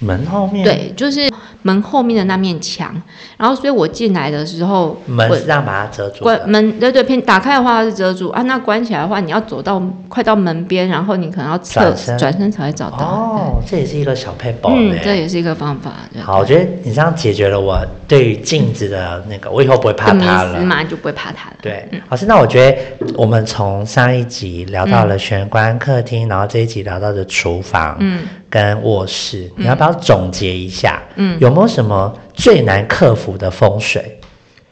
[0.00, 1.27] 门后面，，对，就是
[1.62, 2.94] 门后面的那面墙。
[3.36, 6.20] 然后，所以我进来的时候，我门是这样把它遮住的。
[6.22, 12.98] 关门，对对，偏打开的话是遮住啊，那关起来的话，你要走到快到门边，然后你可能要侧转身才会找到。
[12.98, 14.98] 哦，这也是一个小配宝嗯，。
[15.04, 15.92] 这也是一个方法。
[16.12, 20.58] 对好，我觉得你这样解决了我对于镜子的那个，我以后不会怕它了。
[20.58, 21.56] 思嘛，你就不会怕它了。
[21.62, 31.02] 对，老师，那我觉得我们从上一集聊到了玄关、客厅，然后这一集聊到的厨房，嗯跟卧室，你要不要总结一下？
[31.16, 34.20] 嗯有没有什么最难克服的风水？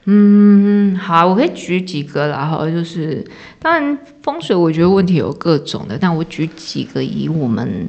[0.09, 3.25] 嗯，好，我可以举几个啦哈，就是
[3.59, 7.89] 当然风水，我觉得问题有各种的，但我举几个以我们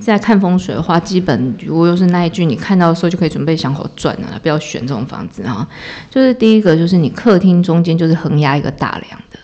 [0.00, 5.68] 在看风水的话，基本如果又是那一句，你看到的时候就可以准备想好转了，不要选这种房子啊。
[6.08, 9.38] 就是第一个，就是你客厅中间就是横压一个大梁的，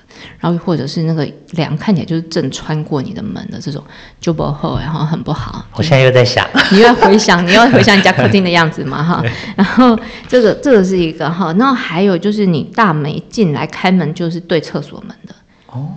[0.44, 3.82] 然后或者是那个梁看起来就是正穿过你的门的这种，
[4.20, 5.64] 就不好，然后很不好。
[5.72, 9.24] 我现在又在想，你又要回想， 你要回想你家客厅的样子嘛哈。
[9.56, 15.34] 然后这个这个是一个哈，然后还有就是你大门进来开门就是对厕所门的。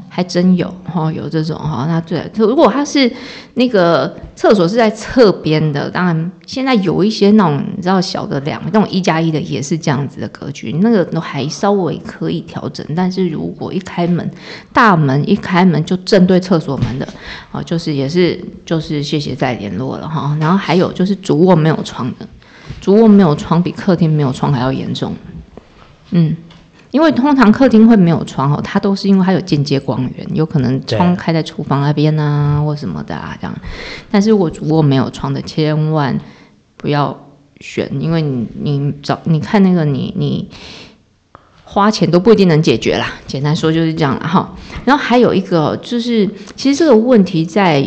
[0.10, 1.86] 还真有哈，有这种哈。
[1.88, 3.12] 那对，如果它是
[3.54, 12.86] 那个厕所是在侧边的，当然现在有一些那种你知道小的两那种一加一的也是这样子的格局，那个都还稍微可以调整。
[12.96, 14.30] 但是如果一开门，
[14.74, 17.08] 大门一开门就正对厕所门的，
[17.52, 20.36] 哦，就是也是就是谢谢再联络了哈。
[20.40, 22.28] 然后还有就是主卧没有窗的，
[22.82, 25.14] 主卧没有窗比客厅没有窗还要严重，
[26.12, 26.36] 嗯。
[26.92, 33.54] 因为通常客厅会没有窗哦，它都是因为它有间接光源，有可能窗开在厨房那边啊，或什么的啊这样。
[34.10, 36.18] 但是如果主卧没有窗的，千万
[36.78, 37.28] 不要
[37.60, 40.50] 选，因为你你找你看那个你你
[41.66, 43.16] 花钱都不一定能解决啦。
[43.28, 44.56] 简单说就是这样了哈。
[44.86, 46.26] 然后还有一个就是，
[46.56, 47.86] 其实这个问题在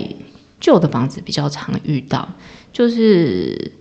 [0.61, 2.29] 旧的房子比较常遇到，
[2.71, 3.73] 就是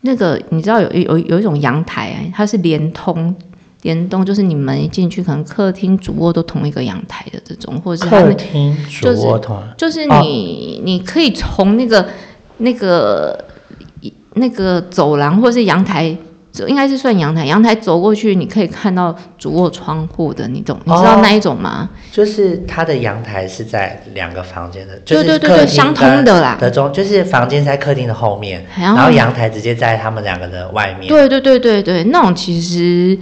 [0.00, 3.36] 那个你知道有有有一种阳台，它是连通。
[3.82, 12.08] 联动就是你们一进去，可能客厅、主卧都同一个阳台的这种，或者是客厅、主卧同，就是你你可以从那个
[12.56, 13.44] 那个
[14.34, 16.16] 那个走廊或者是阳台，
[16.66, 20.76] 应该是算阳台，阳台走过去，你可以看到主卧窗户的，你懂？
[20.84, 21.88] 你知道那一种吗？
[22.10, 26.56] 就是它的阳台是在两个房间的，对对对对，相通的啦。
[26.60, 31.08] 的中就是房间在客厅的后面，然后阳台直接在他们两个的外面。
[31.08, 33.16] 对对对对对，那种其实。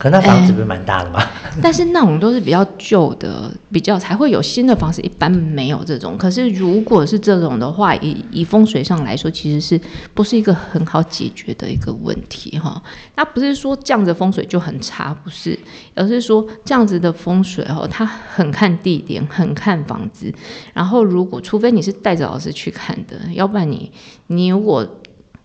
[0.00, 1.22] 可那房子不是蛮大的吗？
[1.60, 6.16] 但是那种都是比较旧的，比较才会有新的房子，一般没有这种。
[6.16, 9.78] 可是如果是这种的话，以以风水上来说，其实是
[10.14, 12.82] 不是一个很好解决的一个问题哈？
[13.14, 15.58] 那不是说这样子风水就很差，不是，
[15.94, 20.32] 而是说这样子的风水哈，它很看地点，很看房子。
[20.72, 23.92] 然后如果除非你是带着老师去看的，要不然你
[24.28, 24.96] 你如果。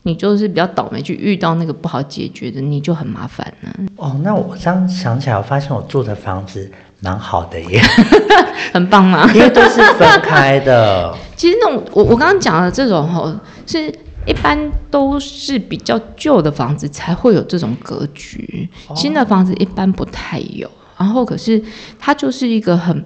[0.07, 3.71] 你就是比较倒霉，去遇到那个不好解决的，你就很麻烦了。
[3.95, 7.81] 哦，那我这样想起来，我发现我住的房子 蛮好的耶，
[8.71, 9.27] 很棒吗？
[9.33, 11.11] 因为都是分开的。
[11.35, 13.35] 其实那种我我刚刚讲的这种吼，
[13.65, 13.91] 是
[14.27, 20.69] 一般都是比较旧的房子才会有这种格局，新的房子一般不太有。
[20.97, 21.59] 然后可是
[21.97, 23.03] 它就是一个很。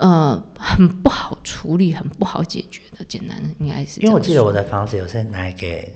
[0.00, 4.00] 呃，很不好处理，很不好解决的，简单应该是。
[4.00, 5.94] 因为我记得我的房子有是拿来给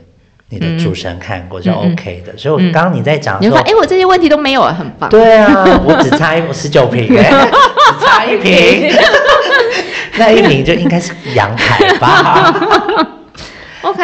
[0.50, 2.36] 你的主持人看过，就 OK 的。
[2.36, 5.08] 所以，我刚刚你在讲，你说，哎，我这些问题都没有，很棒。
[5.08, 8.92] 对啊，我只差一十九平， 只差一平，
[10.18, 12.54] 那一平就应该是阳台吧。
[13.80, 14.02] OK，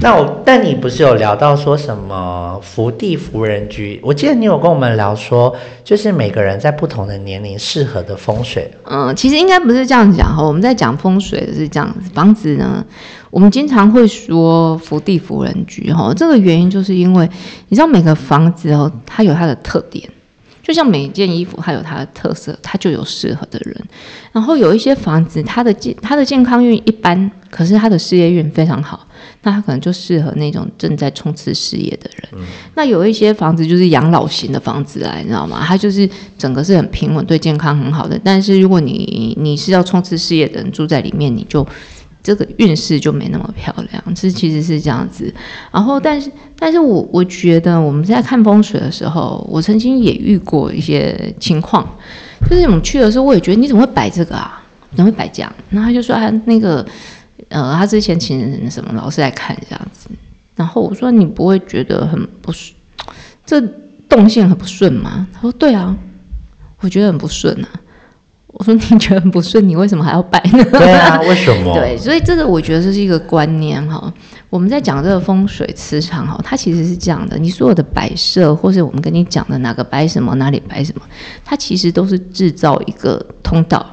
[0.00, 4.00] 那我但你不是有聊到说什么福地福人居？
[4.00, 8.70] 我记得你有跟我们聊说，就是每个人在不同的年龄适合的风水。
[8.84, 12.84] 嗯，其实应该不是这样讲哈，我们在讲风水是这样子，房子呢，
[13.30, 17.28] 我们经常会说福地福人居哈，这个原因就是因为
[17.68, 20.08] 你知道每个房子哦，它有它的特点。
[20.68, 23.74] 就像每一件衣服，它有它的特色，它就有适合的人。
[24.32, 29.08] 然后有一些房子，它的健它的健康运一般，可是它的事业运非常好，
[29.44, 32.46] 那它可能就适合那种正在冲刺事业的人。
[32.74, 35.64] 那有一些房子就是养老型的房子啊，你知道吗？
[35.66, 36.06] 它就是
[36.36, 38.20] 整个是很平稳，对健康很好的。
[38.22, 41.66] 但是如果你你是要冲刺事业的人住在里面，你就。
[42.28, 45.32] 这个运势就没那么漂亮，这其实是这样子。
[45.72, 51.88] 然后，但是，但是我我觉得我们在看风水的时候，我曾经也遇过一些情况，
[52.50, 54.62] 就是我们去的时候，我也觉得你怎么会摆这个啊？
[54.94, 55.50] 怎么会摆这样？
[55.70, 56.86] 然后他就说啊，那个，
[57.48, 60.10] 呃，他之前请什么老师来看这样子。
[60.54, 62.76] 然后我说你不会觉得很不顺，
[63.46, 63.58] 这
[64.06, 65.26] 动线很不顺吗？
[65.32, 65.96] 他说对啊，
[66.80, 67.68] 我觉得很不顺啊。
[68.58, 70.64] 我说你觉得很不顺，你为什么还要摆呢？
[70.72, 71.72] 对啊，为什么？
[71.78, 74.12] 对，所以这个我觉得这是一个观念哈。
[74.50, 81.02] 我们在讲这个风水磁场哈，它其实是这样的：你所有的摆设，或是我们跟你讲的哪个摆什么，哪里摆什么，
[81.44, 83.86] 它其实都是制造一个通道。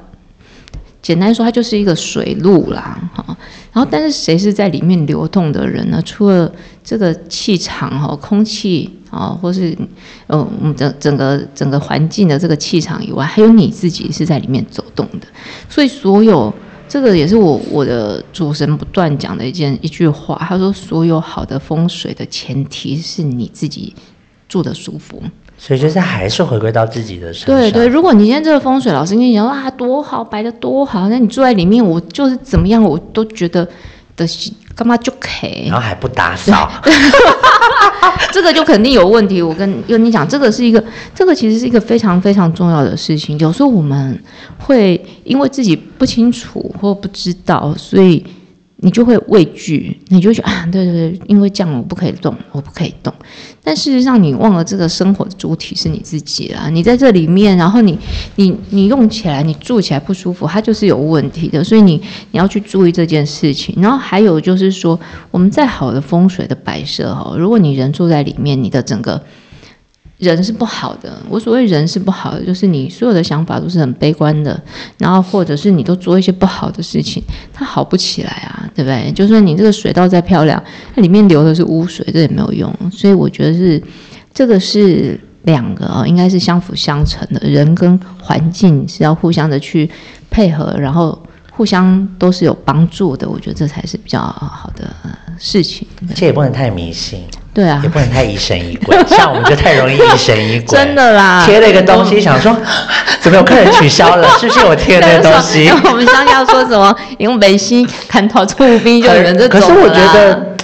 [1.06, 3.24] 简单说，它就是一个水路啦，哈。
[3.72, 6.02] 然后，但是谁是在里面流动的人呢？
[6.04, 6.52] 除了
[6.84, 9.78] 这个气场哈，空气啊，或是
[10.26, 15.28] 呃，我们整整个整个环境的这个气场以外，还有你自己是在里面走动的。
[15.70, 16.52] 所以，所有
[16.90, 20.36] 这个也是我我的主神不断讲的一件一句话。
[20.50, 23.94] 他说，所有好的风水的前提是你自己
[24.50, 25.22] 住的舒服。
[25.58, 27.56] 所以就是还是回归到自己的身上。
[27.56, 33.68] 对对，如果你今天这个风水老师跟你讲哇多好摆的多好，那你住在里面，我就是怎么样，我都觉得
[34.16, 34.28] 的
[34.76, 36.70] 干嘛就可以然，后还不打扫，
[38.32, 39.42] 这个就肯定有问题。
[39.42, 40.84] 我跟跟你讲，这个是一个，
[41.14, 43.40] 这个其实是一个非常非常重要的事情。
[43.40, 44.22] 有时候我们
[44.58, 48.22] 会因为自己不清楚或不知道，所以
[48.86, 53.12] 你就会畏惧，你就觉得啊，对对对，因为这样我不可以动，我不可以动。
[53.64, 56.70] 但事实上，你忘了这个生活的主体是你自己啦。
[56.70, 57.98] 你在这里面，然后你
[58.36, 61.64] 你你用起来，你住起来不舒服，它就是有问题的。
[61.64, 63.76] 所以你你要去注意这件事情。
[63.82, 65.00] 然后还有就是说，
[65.32, 69.20] 我们再好的风水的摆设哈，如果你人住在里面，你的整个
[70.26, 71.22] 人是不好的。
[71.30, 74.60] 我所谓人是不好的，就是你所有的想法都是很悲观的，
[74.98, 77.24] 然后或者是你都做一些不好的事情，
[77.54, 79.12] 它好不起来啊，对不对？
[79.12, 80.62] 就算你这个水道再漂亮，
[80.96, 82.74] 它里面流的是污水，这也没有用。
[82.92, 83.82] 所以我觉得是
[84.34, 89.90] 这个是两个啊、应该是相辅相成的，人跟环境是要互相的去
[90.30, 91.18] 配合，然后
[91.52, 93.30] 互相都是有帮助的。
[93.30, 94.94] 我觉得这才是比较好的
[95.38, 95.88] 事情。
[96.10, 97.22] 而且也不能太迷信，
[97.56, 100.78] 对啊也，不能太疑神疑鬼， 像我们就太容易疑神疑鬼。
[100.78, 102.54] 真的啦，贴了一个东西，想说
[103.22, 104.28] 怎么有客人取消了？
[104.38, 105.70] 是不是我贴的那个东西？
[105.90, 110.56] 我们乡下说什么用美心砍头出兵，就有人这种可是我觉得，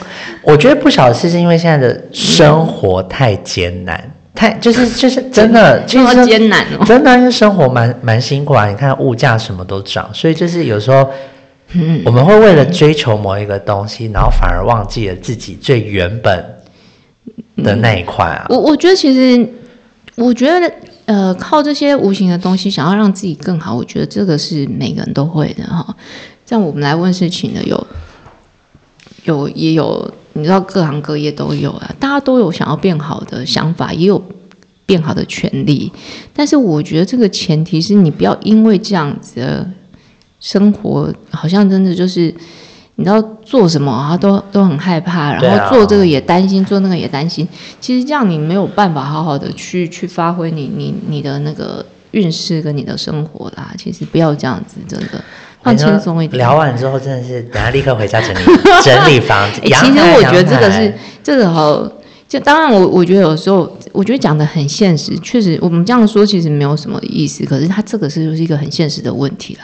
[0.44, 6.84] 我觉得不少事是因为现在的生活太艰难，太就是就是真的，其这么实艰难哦。
[6.86, 8.68] 真的因为生活蛮蛮辛苦啊。
[8.68, 11.10] 你看物价什么都涨，所以就是有时候
[11.74, 16.44] 嗯，我们会为了追求某一个东西，然后反而忘记了自己最原本
[17.62, 18.46] 的那一块啊。
[18.50, 19.50] 我我觉得其实，
[20.16, 20.74] 我觉得
[21.06, 25.96] 呃，靠这些无形的东西，想要让自己更好，我觉得这个是每个人都会的哈。
[26.46, 27.88] 像我们来问事情的有
[29.24, 34.22] 有也有，你知道各行各业都有啊，大家都有想要变好的想法，也有
[34.86, 35.92] 变好的权利。
[36.34, 39.70] 但是我觉得这个前提是你不要因为这样子的
[40.40, 42.34] 生活，好像真的就是。
[42.96, 47.48] 你知道做什么啊，都都很害怕，然后做这个也担心，做那个也担心。
[47.80, 53.72] 其实这样你没有办法好好的去去发挥你你你的那个运势跟你的生活啦。
[53.78, 55.24] 其实不要这样子，真的
[55.64, 56.38] 放轻松一点。
[56.38, 58.40] 聊完之后，真的是等下立刻回家整理
[58.84, 59.62] 整理房子。
[59.62, 61.82] 欸其实我觉得这个是这个好，
[62.32, 69.60] 就当然我我觉得有时候我觉得讲的很现实，确实我们这样说其实没有什么意思，可是它这个是就是一个很现实的问题了。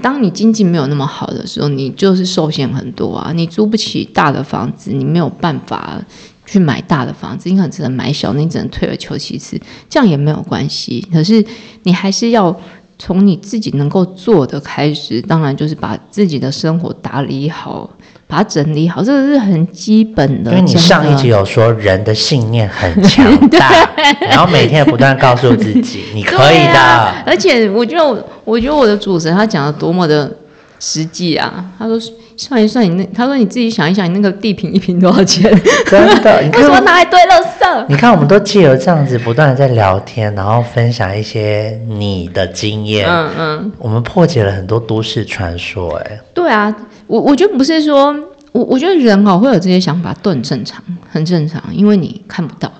[0.00, 6.00] 当你经济没有那么好的时候，你就是受限很多啊，你租不起大的房子，你没有办法
[6.46, 11.04] 去买大的房子，你可能只能买小，你只能退而求其次，这样也没有关系。
[11.12, 11.44] 可是
[11.82, 12.56] 你还是要
[12.96, 17.90] 从你自己能够做的开始，当然就是把自己的生活打理好，
[18.28, 20.50] 把它整理好，这个是很基本的。
[20.52, 23.88] 因为你上一集有说人的信念很强大，
[24.28, 26.78] 然后每天不断告诉自己你可以的。
[26.78, 30.30] 啊而且我觉得我，我觉得我的主持人他讲的多么的
[30.78, 31.64] 实际啊！
[31.78, 31.98] 他说
[32.36, 35.50] 算一算你那，他说你自己想一想，你那个地平一平多少钱？
[35.86, 37.86] 真的， 你为什么看，拿来堆垃圾？
[37.88, 45.96] 你看，我们都借由这样子不断的在聊天，然后分享一些你的经验，嗯嗯，我们破解了很多都市传说。
[45.96, 46.72] 哎，对啊，
[47.08, 48.14] 我我觉得不是说，
[48.52, 50.80] 我我觉得人哦会有这些想法都很正常，
[51.10, 52.70] 很正常，因为你看不到，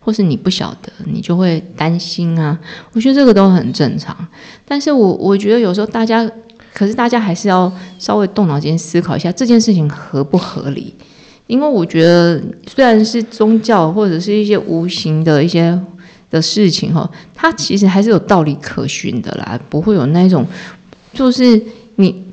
[0.00, 2.58] 或是你不晓得，你就会担心啊。
[2.92, 4.14] 我觉得这个都很正常，
[4.66, 6.28] 但是我我觉得有时候大家，
[6.74, 10.92] 可是大家还是要稍微动脑筋思考一下这件事情合不合理，
[11.46, 15.78] 因为我觉得虽然是宗教或者是一些无形的一些
[16.28, 20.44] 的事情哈，它其实还是有道理可循的啦，不会有那种
[21.12, 21.62] 就是
[21.94, 22.25] 你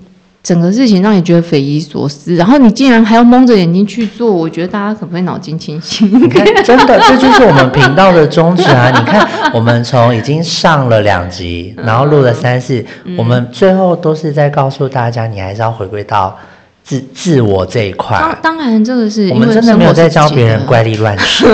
[0.43, 6.05] 整个事情让你觉得匪夷所思，然后你竟然还要蒙着眼睛去做，我觉得大家可不可以脑筋清醒？
[6.11, 8.91] 你看，真的，这就是我们频道的宗旨啊！
[8.91, 16.37] 你看，我们从已经上了两集，然后录了三四，嗯我们最后都是在告诉大家，你还是要回归到
[16.83, 18.17] 自自我这一块。
[18.19, 21.47] 当当然，这个是我们真的没有在教别人怪力乱神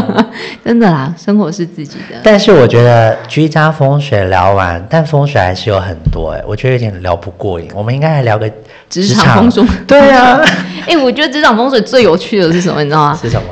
[0.64, 2.16] 真的啦，生活是自己的。
[2.22, 7.68] 但是我觉得居家风水聊完，但风水还是有很多哎、我觉得有点聊不过瘾。
[7.74, 8.50] 我们应该来聊个
[8.88, 10.40] 职场风水，对啊，
[10.86, 12.82] 哎、 我觉得职场风水最有趣的是什么？
[12.82, 13.18] 你知道吗？
[13.20, 13.48] 是什么？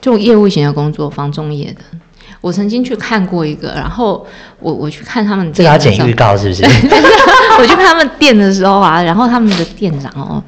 [0.00, 1.80] 就业务型的工作，房中业的。
[2.40, 4.24] 我曾经去看过一个，然后
[4.60, 6.62] 我我去看他们这个要剪预告是不是？
[7.60, 10.42] 我去他们店的时候啊，然后他们的店长哦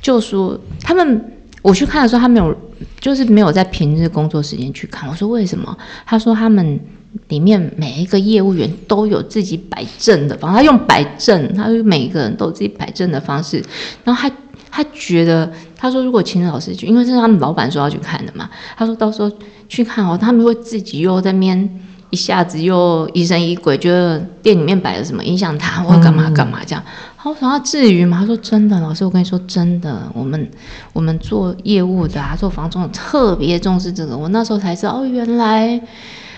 [0.00, 1.32] 就说他们
[1.62, 2.56] 我去看的时候，他没有
[3.00, 5.08] 就是没有在平日工作时间去看。
[5.08, 5.76] 我说为什么？
[6.06, 6.80] 他说他们
[7.28, 13.62] 里面每一个业务员都有自己摆正的方，他用摆正，他说每一个人都有自己摆正的方式，
[14.04, 14.34] 然后他。
[14.68, 18.50] 他觉得，他说如果请老师去，因为是他们老板说要去看的嘛。
[18.76, 19.32] 他说到时候
[19.70, 21.80] 去看哦，他们会自己又在那边
[22.10, 26.82] 一下子又疑神疑鬼，觉得店里面摆了什么影响他，或干嘛干嘛这样。
[27.22, 28.18] 我说他至于吗？
[28.20, 30.48] 他说真的，老师，我跟你说真的，我们
[30.92, 34.16] 我们做业务的啊，做房仲特别重视这个。
[34.16, 35.80] 我那时候才知道，哦，原来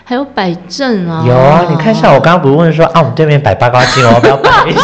[0.04, 1.22] 还有摆正啊。
[1.26, 4.80] 有啊，你看一下，我刚刚不是问说啊，我们对面摆八卦镜，我要不要摆一下？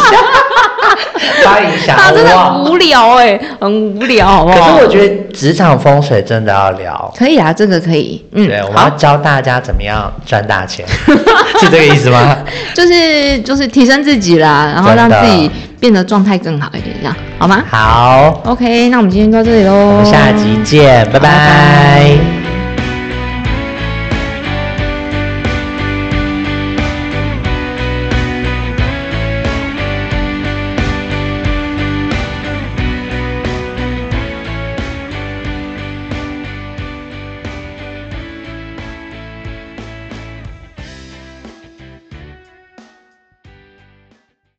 [1.43, 4.71] 发一下，他真的无聊哎，很无聊，好不好？
[4.71, 8.23] 可是我觉得职场风水真的要聊，可以啊，这个可以。
[8.33, 10.85] 嗯，对，我们要教大家怎么样赚大钱，
[11.59, 12.37] 是这个意思吗？
[12.73, 15.49] 就是就是提升自己啦，然后让自己
[15.79, 17.63] 变得状态更好一点，这样好吗？
[17.69, 22.44] 好，OK，那我们今天到这里喽，我们下集见，拜拜。